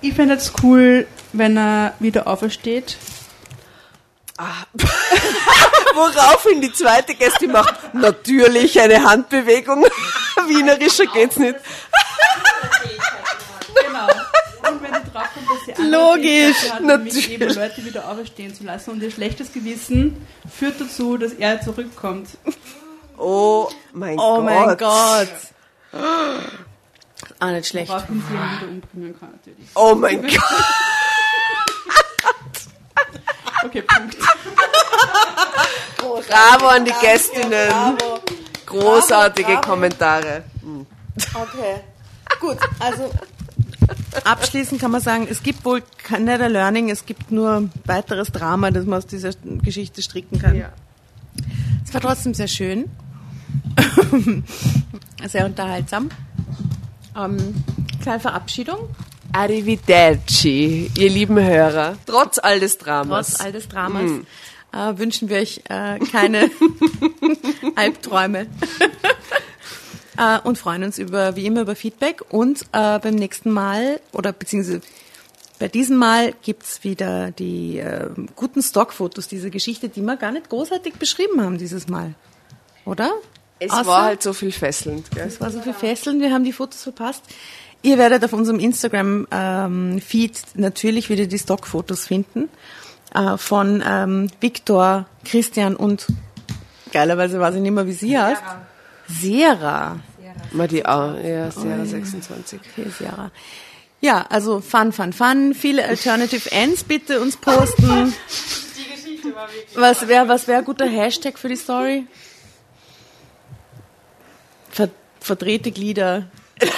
ich 0.00 0.14
fände 0.14 0.34
es 0.34 0.52
cool, 0.62 1.06
wenn 1.32 1.56
er 1.56 1.94
wieder 1.98 2.26
aufersteht. 2.26 2.96
Ah. 4.38 4.64
Woraufhin 5.94 6.60
die 6.60 6.72
zweite 6.72 7.14
Gäste 7.14 7.48
macht 7.48 7.94
natürlich 7.94 8.78
eine 8.78 9.02
Handbewegung. 9.02 9.86
Wienerischer 10.46 11.06
geht's 11.06 11.38
nicht. 11.38 11.56
genau. 13.86 14.06
Und 14.68 14.82
wenn 14.82 14.92
die 14.92 15.10
draufkommt, 15.10 15.46
dass 15.48 15.64
sie 15.76 15.82
Logisch, 15.82 16.70
hat, 16.70 16.82
natürlich. 16.82 17.30
Eben 17.30 17.54
Leute 17.54 17.82
wieder 17.84 18.08
auferstehen 18.08 18.54
zu 18.54 18.64
lassen 18.64 18.90
und 18.90 19.02
ihr 19.02 19.10
schlechtes 19.10 19.52
Gewissen 19.52 20.26
führt 20.54 20.78
dazu, 20.80 21.16
dass 21.16 21.32
er 21.32 21.62
zurückkommt. 21.62 22.28
Oh 23.16 23.70
mein 23.94 24.18
oh 24.18 24.36
Gott. 24.36 24.38
Oh 24.38 24.42
mein 24.42 24.76
Gott. 24.76 25.30
Ah, 27.38 27.52
nicht 27.52 27.68
schlecht. 27.68 27.90
Sie 27.90 28.12
ihn 28.12 28.22
wieder 28.28 28.68
umbringen 28.68 29.18
kann, 29.18 29.30
natürlich. 29.32 29.68
Oh 29.74 29.94
mein 29.94 30.22
Gott. 30.22 30.32
Okay, 33.64 33.82
Punkt. 33.82 34.16
Bravo 36.28 36.66
an 36.68 36.84
die 36.84 36.92
Gästinnen. 37.00 37.68
Bravo. 37.68 38.20
Großartige 38.66 39.48
bravo, 39.48 39.60
bravo. 39.60 39.72
Kommentare. 39.72 40.44
Hm. 40.62 40.86
Okay. 41.34 41.80
Gut, 42.40 42.58
also 42.78 43.10
abschließend 44.24 44.80
kann 44.80 44.90
man 44.90 45.00
sagen, 45.00 45.26
es 45.30 45.42
gibt 45.42 45.64
wohl 45.64 45.82
kein 45.98 46.26
Learning, 46.26 46.90
es 46.90 47.06
gibt 47.06 47.30
nur 47.30 47.68
weiteres 47.84 48.32
Drama, 48.32 48.70
das 48.70 48.84
man 48.84 48.98
aus 48.98 49.06
dieser 49.06 49.30
Geschichte 49.62 50.02
stricken 50.02 50.38
kann. 50.38 50.56
Ja. 50.56 50.68
Es 51.84 51.94
war 51.94 52.00
trotzdem 52.00 52.34
sehr 52.34 52.48
schön. 52.48 52.90
sehr 55.26 55.46
unterhaltsam. 55.46 56.10
Ähm, 57.16 57.54
kleine 58.02 58.20
Verabschiedung. 58.20 58.88
Arrivederci, 59.32 60.90
ihr 60.96 61.10
lieben 61.10 61.38
Hörer. 61.38 61.96
Trotz 62.06 62.38
all 62.38 62.60
des 62.60 62.78
Dramas. 62.78 63.28
Trotz 63.28 63.40
all 63.40 63.52
des 63.52 63.68
Dramas. 63.68 64.10
Mm. 64.10 64.26
Äh, 64.72 64.98
wünschen 64.98 65.28
wir 65.28 65.38
euch 65.38 65.62
äh, 65.68 65.98
keine 65.98 66.50
Albträume. 67.74 68.46
äh, 70.18 70.38
und 70.44 70.58
freuen 70.58 70.84
uns 70.84 70.98
über, 70.98 71.36
wie 71.36 71.46
immer, 71.46 71.62
über 71.62 71.76
Feedback. 71.76 72.22
Und 72.28 72.62
äh, 72.72 72.98
beim 72.98 73.14
nächsten 73.14 73.50
Mal, 73.50 74.00
oder 74.12 74.32
beziehungsweise 74.32 74.82
bei 75.58 75.68
diesem 75.68 75.96
Mal 75.96 76.34
gibt's 76.42 76.84
wieder 76.84 77.30
die 77.30 77.78
äh, 77.78 78.10
guten 78.34 78.62
Stockfotos 78.62 79.26
dieser 79.26 79.48
Geschichte, 79.48 79.88
die 79.88 80.02
wir 80.02 80.16
gar 80.16 80.32
nicht 80.32 80.50
großartig 80.50 80.94
beschrieben 80.94 81.40
haben 81.40 81.56
dieses 81.56 81.88
Mal. 81.88 82.14
Oder? 82.84 83.10
Es 83.58 83.70
Außer, 83.70 83.86
war 83.86 84.04
halt 84.04 84.22
so 84.22 84.32
viel 84.32 84.52
fesselnd. 84.52 85.10
Gell? 85.10 85.26
Es 85.26 85.40
war 85.40 85.50
so 85.50 85.60
viel 85.60 85.72
fesselnd, 85.72 86.20
wir 86.20 86.32
haben 86.32 86.44
die 86.44 86.52
Fotos 86.52 86.82
verpasst. 86.82 87.22
Ihr 87.82 87.98
werdet 87.98 88.24
auf 88.24 88.32
unserem 88.32 88.58
Instagram-Feed 88.58 90.36
ähm, 90.36 90.60
natürlich 90.60 91.08
wieder 91.08 91.26
die 91.26 91.38
Stockfotos 91.38 92.06
finden 92.06 92.48
äh, 93.14 93.36
von 93.36 93.82
ähm, 93.86 94.28
Viktor, 94.40 95.06
Christian 95.24 95.76
und 95.76 96.06
geilerweise 96.92 97.38
weiß 97.38 97.54
ich 97.54 97.60
nicht 97.60 97.72
mehr, 97.72 97.86
wie 97.86 97.92
sie 97.92 98.18
heißt. 98.18 98.42
Sera. 99.08 100.00
Mal 100.52 100.68
die 100.68 100.84
A, 100.84 101.16
ja, 101.20 101.50
Sera 101.50 101.82
oh, 101.82 101.84
26. 101.84 102.60
Okay, 102.60 102.90
Sera. 102.90 103.30
Ja, 104.00 104.26
also 104.28 104.60
fun, 104.60 104.92
fun, 104.92 105.12
fun. 105.12 105.54
Viele 105.54 105.84
Alternative 105.84 106.50
Ends 106.52 106.84
bitte 106.84 107.20
uns 107.20 107.36
posten. 107.36 108.12
Die 108.76 108.94
Geschichte 108.94 109.34
war 109.34 109.48
wirklich. 109.48 109.76
Was 109.76 110.06
wäre 110.08 110.28
was 110.28 110.46
wär 110.46 110.58
ein 110.58 110.64
guter 110.64 110.86
Hashtag 110.86 111.38
für 111.38 111.48
die 111.48 111.56
Story? 111.56 112.06
Ver 115.26 115.34
verdrehte 115.34 115.72
Glieder. 115.72 116.28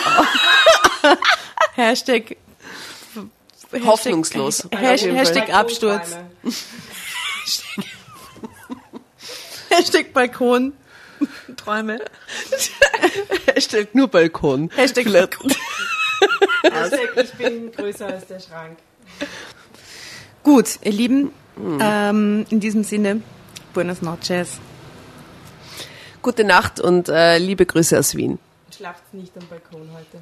Hashtag 1.74 2.36
Hoffnungslos. 3.84 4.66
Hashtag, 4.70 5.14
Hashtag 5.14 5.54
Absturz. 5.54 6.16
Hashtag 9.68 10.14
Balkon. 10.14 10.72
Träume. 11.56 11.98
Hashtag 13.54 13.94
nur 13.94 14.08
Balkon. 14.08 14.70
Hashtag 14.74 15.12
Balkon. 15.12 15.54
Hashtag 16.62 17.16
ich 17.22 17.32
bin 17.32 17.70
größer 17.70 18.06
als 18.06 18.28
der 18.28 18.40
Schrank. 18.40 18.78
Gut, 20.42 20.78
ihr 20.82 20.92
Lieben, 20.92 21.32
hm. 21.56 21.78
ähm, 21.82 22.46
in 22.48 22.60
diesem 22.60 22.82
Sinne, 22.82 23.20
buenas 23.74 24.00
noches. 24.00 24.58
Gute 26.22 26.44
Nacht 26.44 26.80
und 26.80 27.08
äh, 27.08 27.38
liebe 27.38 27.64
Grüße 27.66 27.98
aus 27.98 28.14
Wien. 28.14 28.38
Schlaft 28.74 29.14
nicht 29.14 29.32
am 29.36 29.46
Balkon 29.48 29.88
heute. 29.92 30.18